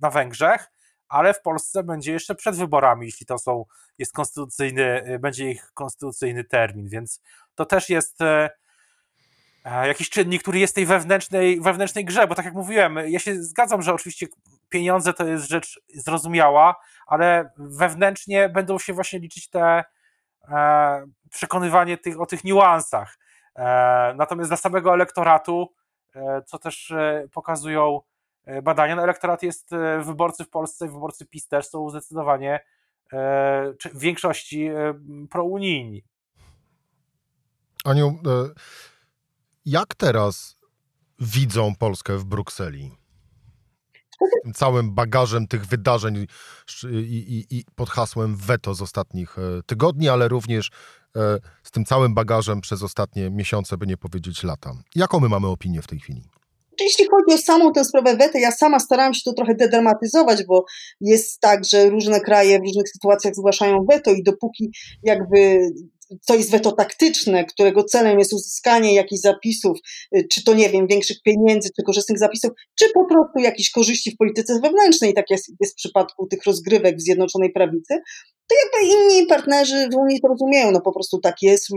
na 0.00 0.10
Węgrzech, 0.10 0.70
ale 1.10 1.34
w 1.34 1.42
Polsce 1.42 1.82
będzie 1.82 2.12
jeszcze 2.12 2.34
przed 2.34 2.56
wyborami, 2.56 3.06
jeśli 3.06 3.26
to 3.26 3.38
są, 3.38 3.64
jest 3.98 4.12
konstytucyjny, 4.12 5.14
y, 5.14 5.18
będzie 5.18 5.50
ich 5.50 5.70
konstytucyjny 5.74 6.44
termin, 6.44 6.88
więc 6.88 7.20
to 7.54 7.66
też 7.66 7.88
jest 7.88 8.20
e, 8.22 8.50
e, 9.64 9.88
jakiś 9.88 10.10
czynnik, 10.10 10.42
który 10.42 10.58
jest 10.58 10.74
tej 10.74 10.86
wewnętrznej, 10.86 11.60
wewnętrznej 11.60 12.04
grze, 12.04 12.26
bo 12.26 12.34
tak 12.34 12.44
jak 12.44 12.54
mówiłem, 12.54 12.98
ja 13.06 13.18
się 13.18 13.42
zgadzam, 13.42 13.82
że 13.82 13.94
oczywiście 13.94 14.26
pieniądze 14.68 15.12
to 15.12 15.26
jest 15.26 15.48
rzecz 15.48 15.80
zrozumiała, 15.94 16.76
ale 17.06 17.50
wewnętrznie 17.56 18.48
będą 18.48 18.78
się 18.78 18.92
właśnie 18.92 19.18
liczyć 19.18 19.50
te 19.50 19.84
e, 20.48 21.06
przekonywanie 21.30 21.98
tych, 21.98 22.20
o 22.20 22.26
tych 22.26 22.44
niuansach. 22.44 23.18
Natomiast 24.16 24.50
dla 24.50 24.56
samego 24.56 24.94
elektoratu, 24.94 25.74
co 26.46 26.58
też 26.58 26.92
pokazują 27.32 28.00
badania, 28.62 28.96
no 28.96 29.02
elektorat 29.02 29.42
jest, 29.42 29.72
e, 29.72 30.02
wyborcy 30.04 30.44
w 30.44 30.50
Polsce, 30.50 30.88
wyborcy 30.88 31.26
PiS 31.26 31.48
też 31.48 31.66
są 31.66 31.90
zdecydowanie 31.90 32.60
e, 33.12 33.72
w 33.94 33.98
większości 33.98 34.70
prounijni. 35.30 36.04
Aniu, 37.84 38.18
jak 39.66 39.94
teraz 39.94 40.56
widzą 41.18 41.74
Polskę 41.74 42.16
w 42.16 42.24
Brukseli? 42.24 43.00
tym 44.42 44.52
całym 44.52 44.94
bagażem 44.94 45.46
tych 45.46 45.66
wydarzeń 45.66 46.26
i, 46.90 46.98
i, 46.98 47.58
i 47.58 47.64
pod 47.74 47.90
hasłem 47.90 48.36
weto 48.36 48.74
z 48.74 48.82
ostatnich 48.82 49.38
e, 49.38 49.62
tygodni, 49.66 50.08
ale 50.08 50.28
również 50.28 50.70
e, 51.16 51.38
z 51.62 51.70
tym 51.70 51.84
całym 51.84 52.14
bagażem 52.14 52.60
przez 52.60 52.82
ostatnie 52.82 53.30
miesiące, 53.30 53.78
by 53.78 53.86
nie 53.86 53.96
powiedzieć 53.96 54.42
lata. 54.42 54.72
Jaką 54.94 55.20
my 55.20 55.28
mamy 55.28 55.46
opinię 55.46 55.82
w 55.82 55.86
tej 55.86 56.00
chwili? 56.00 56.22
Jeśli 56.80 57.06
chodzi 57.10 57.40
o 57.40 57.44
samą 57.44 57.72
tę 57.72 57.84
sprawę 57.84 58.16
wety, 58.16 58.40
ja 58.40 58.52
sama 58.52 58.80
starałam 58.80 59.14
się 59.14 59.20
to 59.24 59.32
trochę 59.32 59.54
dedramatyzować, 59.54 60.44
bo 60.48 60.64
jest 61.00 61.40
tak, 61.40 61.64
że 61.64 61.90
różne 61.90 62.20
kraje 62.20 62.58
w 62.58 62.62
różnych 62.62 62.88
sytuacjach 62.88 63.34
zgłaszają 63.34 63.84
weto 63.90 64.12
i 64.12 64.22
dopóki 64.22 64.70
jakby 65.02 65.70
to 66.26 66.34
jest 66.34 66.50
weto 66.50 66.72
taktyczne, 66.72 67.44
którego 67.44 67.84
celem 67.84 68.18
jest 68.18 68.32
uzyskanie 68.32 68.94
jakichś 68.94 69.20
zapisów, 69.20 69.78
y, 70.16 70.26
czy 70.32 70.44
to 70.44 70.54
nie 70.54 70.70
wiem, 70.70 70.86
większych 70.86 71.16
pieniędzy, 71.22 71.68
czy 71.76 71.82
korzystnych 71.82 72.18
zapisów, 72.18 72.50
czy 72.78 72.84
po 72.94 73.04
prostu 73.04 73.38
jakichś 73.38 73.70
korzyści 73.70 74.10
w 74.10 74.16
polityce 74.16 74.60
wewnętrznej, 74.62 75.14
tak 75.14 75.30
jest, 75.30 75.52
jest 75.60 75.72
w 75.72 75.76
przypadku 75.76 76.26
tych 76.26 76.44
rozgrywek 76.44 76.96
w 76.96 77.00
Zjednoczonej 77.00 77.52
Prawicy, 77.52 77.94
to 78.48 78.54
jakby 78.64 78.94
inni 78.94 79.26
partnerzy 79.26 79.88
w 79.92 79.96
Unii 79.96 80.20
to 80.20 80.28
rozumieją, 80.28 80.70
no 80.70 80.80
po 80.80 80.92
prostu 80.92 81.18
tak 81.18 81.34
jest, 81.42 81.68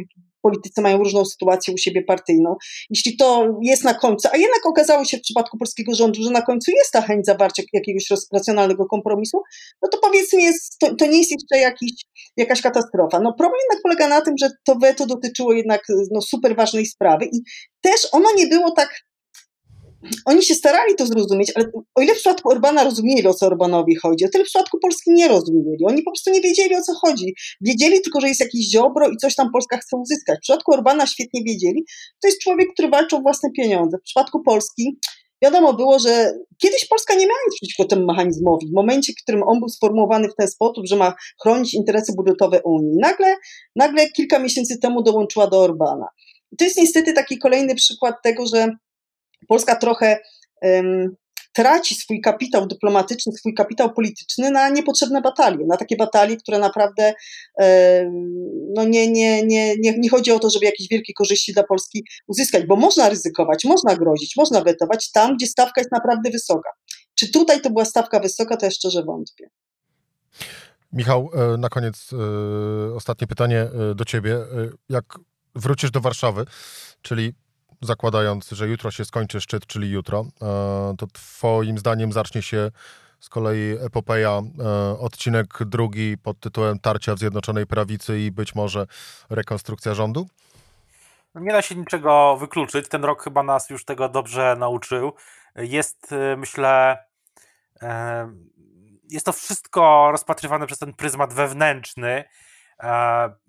politycy 0.44 0.82
mają 0.82 0.98
różną 0.98 1.26
sytuację 1.26 1.74
u 1.74 1.78
siebie 1.78 2.04
partyjną. 2.04 2.56
Jeśli 2.90 3.18
to 3.18 3.48
jest 3.62 3.84
na 3.84 3.94
końcu, 3.94 4.30
a 4.32 4.38
jednak 4.38 4.66
okazało 4.66 5.06
się 5.06 5.18
w 5.18 5.22
przypadku 5.22 5.58
polskiego 5.58 5.96
rządu, 5.96 6.24
że 6.24 6.32
na 6.32 6.42
końcu 6.42 6.72
jest 6.72 6.92
ta 6.92 7.02
chęć 7.02 7.26
zawarcia 7.26 7.64
jakiegoś 7.74 8.06
racjonalnego 8.34 8.86
kompromisu, 8.86 9.42
no 9.82 9.90
to 9.90 9.98
powiedzmy, 9.98 10.42
jest, 10.42 10.80
to, 10.80 10.96
to 10.96 11.06
nie 11.06 11.18
jest 11.18 11.32
jeszcze 11.32 11.58
jakiś, 11.58 11.92
jakaś 12.38 12.62
katastrofa. 12.62 13.20
No 13.20 13.34
problem 13.34 13.60
jednak 13.64 13.84
polega 13.84 14.08
na 14.08 14.22
tym, 14.22 14.34
że 14.42 14.50
to 14.66 14.76
weto 14.76 15.06
dotyczyło 15.06 15.54
jednak 15.54 15.82
no, 16.12 16.22
super 16.22 16.56
ważnej 16.56 16.86
sprawy 16.86 17.26
i 17.26 17.40
też 17.82 18.08
ono 18.12 18.30
nie 18.38 18.48
było 18.48 18.72
tak 18.72 18.90
oni 20.26 20.44
się 20.44 20.56
starali 20.56 20.96
to 20.96 21.06
zrozumieć, 21.06 21.52
ale 21.56 21.66
o 21.96 22.02
ile 22.02 22.14
w 22.14 22.18
przypadku 22.18 22.50
Orbana 22.50 22.84
rozumieli, 22.84 23.28
o 23.28 23.34
co 23.34 23.46
Orbanowi 23.46 23.96
chodzi, 23.96 24.26
o 24.26 24.30
tyle 24.30 24.44
w 24.44 24.48
przypadku 24.48 24.80
Polski 24.80 25.12
nie 25.12 25.28
rozumieli. 25.28 25.86
Oni 25.86 26.04
po 26.04 26.12
prostu 26.12 26.32
nie 26.32 26.42
wiedzieli, 26.42 26.76
o 26.76 26.82
co 26.82 26.94
chodzi. 26.94 27.34
Wiedzieli 27.62 28.02
tylko, 28.02 28.22
że 28.22 28.28
jest 28.28 28.40
jakiś 28.40 28.70
ziobro 28.72 29.10
i 29.10 29.18
coś 29.18 29.36
tam 29.36 29.52
Polska 29.52 29.78
chce 29.78 29.98
uzyskać. 29.98 30.38
W 30.38 30.42
przypadku 30.42 30.74
Orbana 30.74 31.08
świetnie 31.08 31.44
wiedzieli, 31.44 31.86
to 32.22 32.28
jest 32.28 32.40
człowiek, 32.40 32.68
który 32.74 32.90
walczy 32.90 33.16
o 33.16 33.22
własne 33.22 33.50
pieniądze. 33.52 33.98
W 33.98 34.02
przypadku 34.04 34.44
Polski 34.44 34.98
wiadomo 35.44 35.74
było, 35.74 36.00
że 36.00 36.32
kiedyś 36.62 36.86
Polska 36.86 37.14
nie 37.14 37.28
miała 37.28 37.40
nic 37.46 37.56
przeciwko 37.56 37.86
temu 37.86 38.06
mechanizmowi. 38.06 38.68
W 38.68 38.74
momencie, 38.74 39.14
w 39.14 39.24
którym 39.24 39.44
on 39.44 39.60
był 39.60 39.70
sformułowany 39.70 40.28
w 40.30 40.36
ten 40.36 40.48
sposób, 40.48 40.88
że 40.88 40.96
ma 40.96 41.14
chronić 41.42 41.74
interesy 41.74 42.14
budżetowe 42.18 42.62
Unii, 42.64 42.98
nagle, 43.02 43.36
nagle 43.76 44.10
kilka 44.10 44.40
miesięcy 44.40 44.80
temu 44.80 45.04
dołączyła 45.04 45.48
do 45.48 45.60
Orbana. 45.60 46.08
To 46.58 46.66
jest 46.66 46.78
niestety 46.78 47.14
taki 47.14 47.38
kolejny 47.38 47.76
przykład 47.76 48.16
tego, 48.24 48.46
że 48.46 48.68
Polska 49.48 49.76
trochę 49.76 50.20
um, 50.62 51.16
traci 51.54 51.96
swój 51.96 52.22
kapitał 52.22 52.68
dyplomatyczny, 52.68 53.34
swój 53.34 53.54
kapitał 53.54 53.94
polityczny 53.94 54.52
na 54.52 54.70
niepotrzebne 54.70 55.22
batalie, 55.22 55.66
na 55.68 55.78
takie 55.78 55.96
batalie, 55.96 56.38
które 56.38 56.60
naprawdę 56.60 57.14
no 58.76 58.86
nie, 58.86 59.12
nie, 59.12 59.44
nie, 59.44 59.76
nie, 59.80 59.98
nie 59.98 60.10
chodzi 60.10 60.32
o 60.32 60.40
to, 60.40 60.50
żeby 60.50 60.66
jakieś 60.66 60.88
wielkie 60.90 61.14
korzyści 61.14 61.54
dla 61.54 61.64
Polski 61.64 62.06
uzyskać, 62.28 62.66
bo 62.66 62.76
można 62.76 63.10
ryzykować, 63.10 63.66
można 63.66 63.96
grozić, 63.96 64.36
można 64.38 64.62
wetować 64.62 65.12
tam, 65.12 65.36
gdzie 65.36 65.48
stawka 65.48 65.82
jest 65.82 65.92
naprawdę 65.92 66.30
wysoka. 66.30 66.70
Czy 67.16 67.32
tutaj 67.32 67.62
to 67.62 67.70
była 67.70 67.86
stawka 67.86 68.20
wysoka, 68.20 68.58
to 68.58 68.66
ja 68.66 68.72
szczerze 68.72 69.04
wątpię. 69.04 69.50
Michał, 70.94 71.30
e, 71.34 71.58
na 71.58 71.70
koniec 71.70 72.10
e, 72.14 72.96
ostatnie 72.96 73.28
pytanie 73.28 73.60
e, 73.60 73.96
do 73.96 74.06
ciebie. 74.06 74.38
Jak 74.90 75.20
wrócisz 75.56 75.92
do 75.92 76.00
Warszawy, 76.00 76.46
czyli 77.02 77.34
zakładając, 77.86 78.50
że 78.50 78.68
jutro 78.68 78.92
się 78.92 79.06
skończy 79.06 79.42
szczyt, 79.42 79.68
czyli 79.68 79.92
jutro, 79.92 80.26
e, 80.42 80.96
to 80.98 81.08
Twoim 81.14 81.78
zdaniem 81.78 82.12
zacznie 82.12 82.42
się 82.42 82.72
z 83.20 83.30
kolei 83.30 83.78
epopeja, 83.86 84.42
e, 84.60 85.00
odcinek 85.00 85.48
drugi 85.66 86.18
pod 86.18 86.40
tytułem 86.40 86.80
Tarcia 86.80 87.16
w 87.16 87.20
Zjednoczonej 87.20 87.68
Prawicy 87.68 88.20
i 88.20 88.32
być 88.32 88.56
może 88.56 88.88
rekonstrukcja 89.30 89.94
rządu? 89.94 90.28
No, 91.36 91.42
nie 91.42 91.52
da 91.52 91.62
się 91.62 91.76
niczego 91.76 92.38
wykluczyć. 92.40 92.90
Ten 92.90 93.04
rok 93.04 93.24
chyba 93.24 93.44
nas 93.44 93.70
już 93.70 93.86
tego 93.86 94.10
dobrze 94.10 94.56
nauczył. 94.60 95.14
Jest, 95.56 96.14
e, 96.14 96.38
myślę, 96.38 96.98
jest 99.10 99.26
to 99.26 99.34
wszystko 99.34 100.10
rozpatrywane 100.12 100.68
przez 100.68 100.80
ten 100.80 100.94
pryzmat 100.94 101.34
wewnętrzny. 101.34 102.24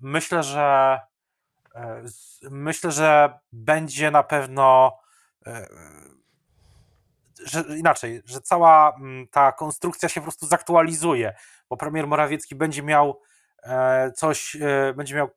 Myślę, 0.01 0.43
że 0.43 0.99
myślę, 2.51 2.93
że 2.93 3.39
będzie 3.53 4.11
na 4.11 4.23
pewno 4.23 4.99
e, 5.47 5.67
że 7.45 7.65
inaczej, 7.79 8.23
że 8.25 8.41
cała 8.41 8.97
mm, 8.97 9.29
ta 9.29 9.53
konstrukcja 9.53 10.09
się 10.09 10.21
po 10.21 10.25
prostu 10.25 10.47
zaktualizuje, 10.47 11.35
bo 11.69 11.77
premier 11.77 12.07
Morawiecki 12.07 12.55
będzie 12.55 12.83
miał 12.83 13.21
e, 13.63 14.13
coś, 14.13 14.57
będzie 14.97 15.15
miał, 15.15 15.29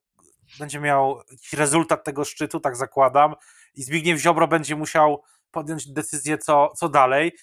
będzie 0.60 0.80
miał 0.80 1.22
jakiś 1.32 1.54
rezultat 1.54 2.04
tego 2.04 2.26
szczytu, 2.26 2.60
tak 2.60 2.76
zakładam, 2.76 3.36
i 3.76 3.84
Zbigniew 3.84 4.20
Ziobro 4.20 4.48
będzie 4.48 4.76
musiał 4.76 5.24
podjąć 5.52 5.94
decyzję, 5.94 6.38
co, 6.38 6.70
co 6.76 6.90
dalej. 6.90 7.38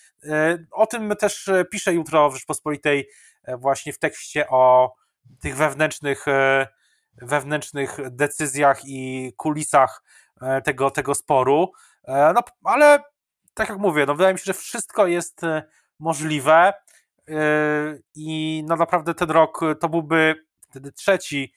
O 0.71 0.87
tym 0.87 1.17
też 1.17 1.51
piszę 1.71 1.95
jutro 1.95 2.31
w 2.31 2.35
Rzeczpospolitej 2.35 3.09
właśnie 3.59 3.93
w 3.93 3.99
tekście 3.99 4.49
o 4.49 4.95
tych 5.41 5.57
wewnętrznych 5.57 6.27
wewnętrznych 7.17 7.97
decyzjach 8.11 8.81
i 8.85 9.33
kulisach 9.37 10.03
e, 10.41 10.63
tego, 10.63 10.91
tego 10.91 11.15
sporu. 11.15 11.73
E, 12.05 12.33
no, 12.33 12.41
ale 12.65 13.03
tak 13.55 13.69
jak 13.69 13.79
mówię, 13.79 14.07
no, 14.07 14.15
wydaje 14.15 14.35
mi 14.35 14.39
się, 14.39 14.45
że 14.45 14.55
wszystko 14.55 15.07
jest 15.07 15.45
e, 15.45 15.63
możliwe 15.99 16.73
i 18.15 18.63
no 18.67 18.77
naprawdę 18.77 19.15
ten 19.15 19.31
rok 19.31 19.61
to 19.81 19.89
byłby 19.89 20.47
wtedy 20.71 20.93
trzeci, 20.93 21.55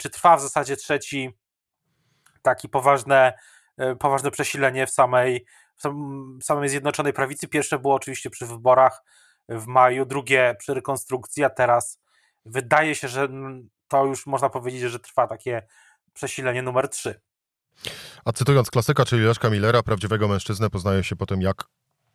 czy 0.00 0.10
trwa 0.10 0.36
w 0.36 0.40
zasadzie 0.40 0.76
trzeci 0.76 1.30
taki 2.42 2.68
poważne, 2.68 3.38
poważne 3.98 4.30
przesilenie 4.30 4.86
w 4.86 4.90
samej, 4.90 5.46
w 6.40 6.44
samej 6.44 6.68
Zjednoczonej 6.68 7.12
Prawicy. 7.12 7.48
Pierwsze 7.48 7.78
było 7.78 7.94
oczywiście 7.94 8.30
przy 8.30 8.46
wyborach 8.46 9.02
w 9.48 9.66
maju, 9.66 10.04
drugie 10.04 10.56
przy 10.58 10.74
rekonstrukcji, 10.74 11.44
a 11.44 11.50
teraz 11.50 12.00
wydaje 12.44 12.94
się, 12.94 13.08
że 13.08 13.28
to 13.92 14.04
już 14.04 14.26
można 14.26 14.48
powiedzieć, 14.48 14.80
że 14.80 15.00
trwa 15.00 15.26
takie 15.26 15.62
przesilenie 16.12 16.62
numer 16.62 16.88
3. 16.88 17.20
A 18.24 18.32
cytując 18.32 18.70
klasyka, 18.70 19.04
czyli 19.04 19.22
Leszka 19.22 19.50
Millera, 19.50 19.82
prawdziwego 19.82 20.28
mężczyznę 20.28 20.70
poznaje 20.70 21.04
się 21.04 21.16
po 21.16 21.26
tym, 21.26 21.42
jak 21.42 21.64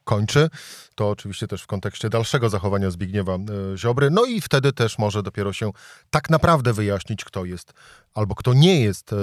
kończy. 0.08 0.50
To 0.96 1.10
oczywiście 1.10 1.48
też 1.48 1.62
w 1.62 1.68
kontekście 1.68 2.10
dalszego 2.10 2.50
zachowania 2.50 2.92
Zbigniewa 2.92 3.34
e, 3.34 3.78
Ziobry. 3.78 4.10
No 4.12 4.26
i 4.26 4.42
wtedy 4.42 4.74
też 4.74 4.98
może 4.98 5.24
dopiero 5.24 5.54
się 5.54 5.72
tak 6.10 6.30
naprawdę 6.30 6.74
wyjaśnić, 6.74 7.26
kto 7.26 7.46
jest 7.46 7.74
albo 8.14 8.36
kto 8.36 8.54
nie 8.54 8.82
jest 8.82 9.14
e, 9.14 9.16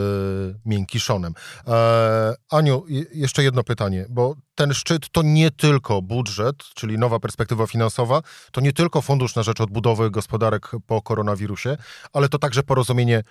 miękiszonem. 0.67 1.35
E, 1.69 2.35
Aniu, 2.51 2.85
jeszcze 3.15 3.43
jedno 3.43 3.65
pytanie, 3.65 4.07
bo 4.11 4.35
ten 4.55 4.75
szczyt 4.75 5.09
to 5.13 5.23
nie 5.23 5.51
tylko 5.51 6.03
budżet, 6.03 6.57
czyli 6.75 6.99
nowa 6.99 7.21
perspektywa 7.21 7.67
finansowa, 7.67 8.23
to 8.53 8.61
nie 8.61 8.73
tylko 8.73 9.03
fundusz 9.03 9.35
na 9.35 9.43
rzecz 9.43 9.61
odbudowy 9.61 10.11
gospodarek 10.11 10.71
po 10.87 11.03
koronawirusie, 11.03 11.77
ale 12.13 12.29
to 12.29 12.39
także 12.39 12.63
porozumienie 12.63 13.23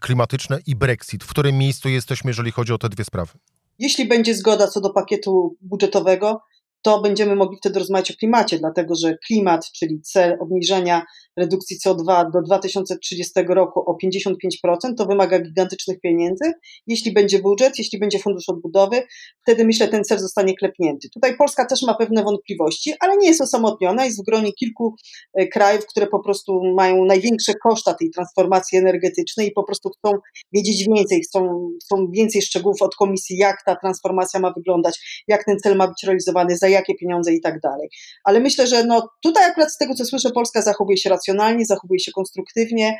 klimatyczne 0.00 0.58
i 0.66 0.76
Brexit. 0.76 1.24
W 1.24 1.28
którym 1.28 1.58
miejscu 1.58 1.88
jesteśmy, 1.88 2.30
jeżeli 2.30 2.52
chodzi 2.52 2.72
o 2.72 2.78
te 2.78 2.88
dwie 2.88 3.04
sprawy? 3.04 3.32
Jeśli 3.78 4.08
będzie 4.08 4.34
zgoda 4.34 4.68
co 4.68 4.80
do 4.80 4.90
pakietu 4.90 5.56
budżetowego, 5.60 6.42
to 6.82 7.00
będziemy 7.00 7.36
mogli 7.36 7.56
wtedy 7.56 7.78
rozmawiać 7.78 8.10
o 8.10 8.14
klimacie, 8.14 8.58
dlatego 8.58 8.94
że 8.94 9.16
klimat, 9.26 9.66
czyli 9.78 10.00
cel 10.02 10.36
obniżenia 10.40 11.02
redukcji 11.36 11.76
CO2 11.86 12.30
do 12.32 12.42
2030 12.42 13.32
roku 13.48 13.80
o 13.90 13.96
55%, 14.04 14.94
to 14.96 15.06
wymaga 15.06 15.38
gigantycznych 15.40 16.00
pieniędzy. 16.00 16.52
Jeśli 16.86 17.12
będzie 17.12 17.38
budżet, 17.38 17.78
jeśli 17.78 17.98
będzie 17.98 18.18
fundusz 18.18 18.48
odbudowy, 18.48 19.02
wtedy 19.42 19.64
myślę, 19.64 19.88
ten 19.88 20.04
cel 20.04 20.18
zostanie 20.18 20.54
klepnięty. 20.54 21.08
Tutaj 21.14 21.36
Polska 21.36 21.66
też 21.66 21.82
ma 21.82 21.94
pewne 21.94 22.22
wątpliwości, 22.24 22.92
ale 23.00 23.16
nie 23.16 23.28
jest 23.28 23.40
osamotniona, 23.40 24.04
jest 24.04 24.22
w 24.22 24.24
gronie 24.24 24.52
kilku 24.52 24.94
e, 25.34 25.46
krajów, 25.46 25.86
które 25.86 26.06
po 26.06 26.20
prostu 26.20 26.60
mają 26.76 27.04
największe 27.04 27.54
koszta 27.54 27.94
tej 27.94 28.10
transformacji 28.10 28.78
energetycznej 28.78 29.48
i 29.48 29.52
po 29.52 29.64
prostu 29.64 29.90
chcą 29.90 30.12
wiedzieć 30.52 30.88
więcej, 30.96 31.20
chcą, 31.20 31.68
chcą 31.82 32.06
więcej 32.10 32.42
szczegółów 32.42 32.82
od 32.82 32.94
komisji, 32.94 33.36
jak 33.36 33.56
ta 33.66 33.76
transformacja 33.76 34.40
ma 34.40 34.52
wyglądać, 34.52 35.22
jak 35.28 35.44
ten 35.44 35.58
cel 35.58 35.76
ma 35.76 35.88
być 35.88 36.02
realizowany, 36.04 36.56
za 36.56 36.68
jakie 36.70 36.94
pieniądze 36.94 37.32
i 37.32 37.40
tak 37.40 37.60
dalej. 37.60 37.88
Ale 38.24 38.40
myślę, 38.40 38.66
że 38.66 38.84
no, 38.84 39.08
tutaj 39.22 39.50
akurat 39.50 39.72
z 39.72 39.76
tego, 39.76 39.94
co 39.94 40.04
słyszę, 40.04 40.30
Polska 40.30 40.62
zachowuje 40.62 40.96
się 40.96 41.10
racjonalnie, 41.10 41.66
zachowuje 41.66 42.00
się 42.00 42.12
konstruktywnie. 42.12 42.98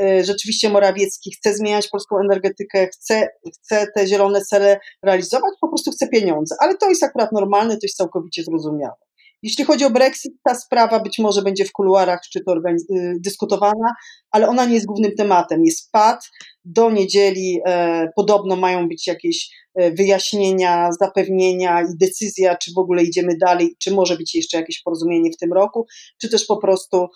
E, 0.00 0.24
rzeczywiście 0.24 0.70
Morawiecki 0.70 1.32
chce 1.32 1.54
zmieniać 1.54 1.88
polską 1.88 2.16
energetykę, 2.20 2.86
chce, 2.86 3.28
chce 3.54 3.86
te 3.94 4.06
zielone 4.06 4.40
cele 4.40 4.80
realizować, 5.02 5.52
po 5.60 5.68
prostu 5.68 5.90
chce 5.90 6.08
pieniądze. 6.08 6.54
Ale 6.60 6.76
to 6.76 6.88
jest 6.88 7.02
akurat 7.02 7.32
normalne, 7.32 7.74
to 7.74 7.80
jest 7.82 7.96
całkowicie 7.96 8.44
zrozumiałe. 8.44 8.96
Jeśli 9.42 9.64
chodzi 9.64 9.84
o 9.84 9.90
Brexit, 9.90 10.32
ta 10.44 10.54
sprawa 10.54 11.00
być 11.00 11.18
może 11.18 11.42
będzie 11.42 11.64
w 11.64 11.72
kuluarach 11.72 12.20
czy 12.32 12.44
to 12.44 12.56
y, 12.56 13.14
dyskutowana, 13.20 13.94
ale 14.30 14.48
ona 14.48 14.64
nie 14.64 14.74
jest 14.74 14.86
głównym 14.86 15.12
tematem. 15.14 15.64
Jest 15.64 15.92
pad, 15.92 16.30
do 16.68 16.90
niedzieli 16.90 17.60
e, 17.66 18.08
podobno 18.16 18.56
mają 18.56 18.88
być 18.88 19.06
jakieś 19.06 19.50
e, 19.74 19.90
wyjaśnienia, 19.90 20.88
zapewnienia 21.00 21.82
i 21.82 21.96
decyzja, 22.00 22.56
czy 22.56 22.72
w 22.76 22.78
ogóle 22.78 23.02
idziemy 23.02 23.36
dalej, 23.36 23.76
czy 23.78 23.90
może 23.90 24.16
być 24.16 24.34
jeszcze 24.34 24.56
jakieś 24.56 24.82
porozumienie 24.82 25.30
w 25.30 25.36
tym 25.36 25.52
roku, 25.52 25.86
czy 26.20 26.28
też 26.28 26.46
po 26.46 26.56
prostu 26.56 27.06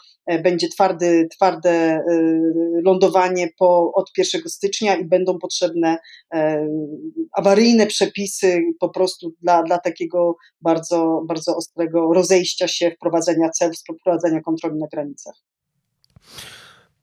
będzie 0.42 0.68
twardy, 0.68 1.28
twarde 1.36 2.04
lądowanie 2.84 3.48
po, 3.58 3.92
od 3.94 4.10
1 4.18 4.42
stycznia 4.46 4.96
i 4.96 5.04
będą 5.04 5.38
potrzebne 5.38 5.98
awaryjne 7.32 7.86
przepisy 7.86 8.62
po 8.80 8.88
prostu 8.88 9.32
dla, 9.42 9.62
dla 9.62 9.78
takiego 9.78 10.36
bardzo, 10.60 11.22
bardzo 11.28 11.56
ostrego 11.56 12.12
rozejścia 12.14 12.68
się, 12.68 12.90
wprowadzenia 12.90 13.50
celów, 13.50 13.76
wprowadzenia 14.00 14.40
kontroli 14.40 14.78
na 14.78 14.86
granicach. 14.92 15.51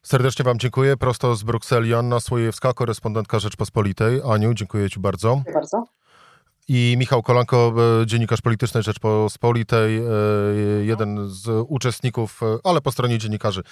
Serdecznie 0.10 0.46
Wam 0.46 0.60
dziękuję. 0.60 0.98
Prosto 0.98 1.36
z 1.36 1.44
Brukseli 1.44 1.94
Anna 1.94 2.20
Słojewska, 2.20 2.74
korespondentka 2.74 3.40
Rzeczpospolitej. 3.40 4.22
Aniu, 4.32 4.54
dziękuję 4.54 4.90
Ci 4.90 5.00
bardzo. 5.00 5.34
Dziękuję 5.36 5.54
bardzo 5.54 5.84
i 6.70 6.96
Michał 6.98 7.24
Kolanko, 7.24 7.74
e, 8.02 8.06
dziennikarz 8.06 8.42
polityczny 8.42 8.84
Rzeczpospolitej, 8.84 9.98
e, 9.98 10.02
jeden 10.82 11.28
z 11.28 11.66
uczestników, 11.68 12.44
e, 12.44 12.58
ale 12.64 12.82
po 12.82 12.92
stronie 12.92 13.18
dziennikarzy 13.18 13.64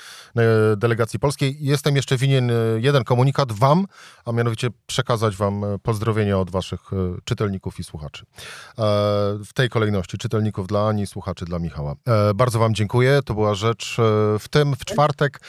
delegacji 0.77 1.19
polskiej. 1.19 1.57
Jestem 1.59 1.95
jeszcze 1.95 2.17
winien 2.17 2.51
jeden 2.77 3.03
komunikat 3.03 3.51
Wam, 3.51 3.85
a 4.25 4.31
mianowicie 4.31 4.69
przekazać 4.87 5.35
Wam 5.35 5.65
pozdrowienia 5.83 6.39
od 6.39 6.49
Waszych 6.49 6.81
czytelników 7.23 7.79
i 7.79 7.83
słuchaczy. 7.83 8.25
W 9.45 9.49
tej 9.53 9.69
kolejności 9.69 10.17
czytelników 10.17 10.67
dla 10.67 10.87
Ani, 10.87 11.07
słuchaczy 11.07 11.45
dla 11.45 11.59
Michała. 11.59 11.95
Bardzo 12.35 12.59
Wam 12.59 12.75
dziękuję. 12.75 13.19
To 13.25 13.33
była 13.33 13.55
rzecz 13.55 13.95
w 14.39 14.45
tym, 14.49 14.75
w 14.75 14.85
czwartek. 14.85 15.39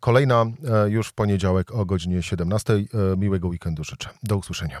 Kolejna 0.00 0.46
już 0.86 1.08
w 1.08 1.12
poniedziałek 1.12 1.72
o 1.72 1.84
godzinie 1.84 2.22
17. 2.22 2.84
Miłego 3.16 3.48
weekendu 3.48 3.84
życzę. 3.84 4.08
Do 4.22 4.36
usłyszenia. 4.36 4.80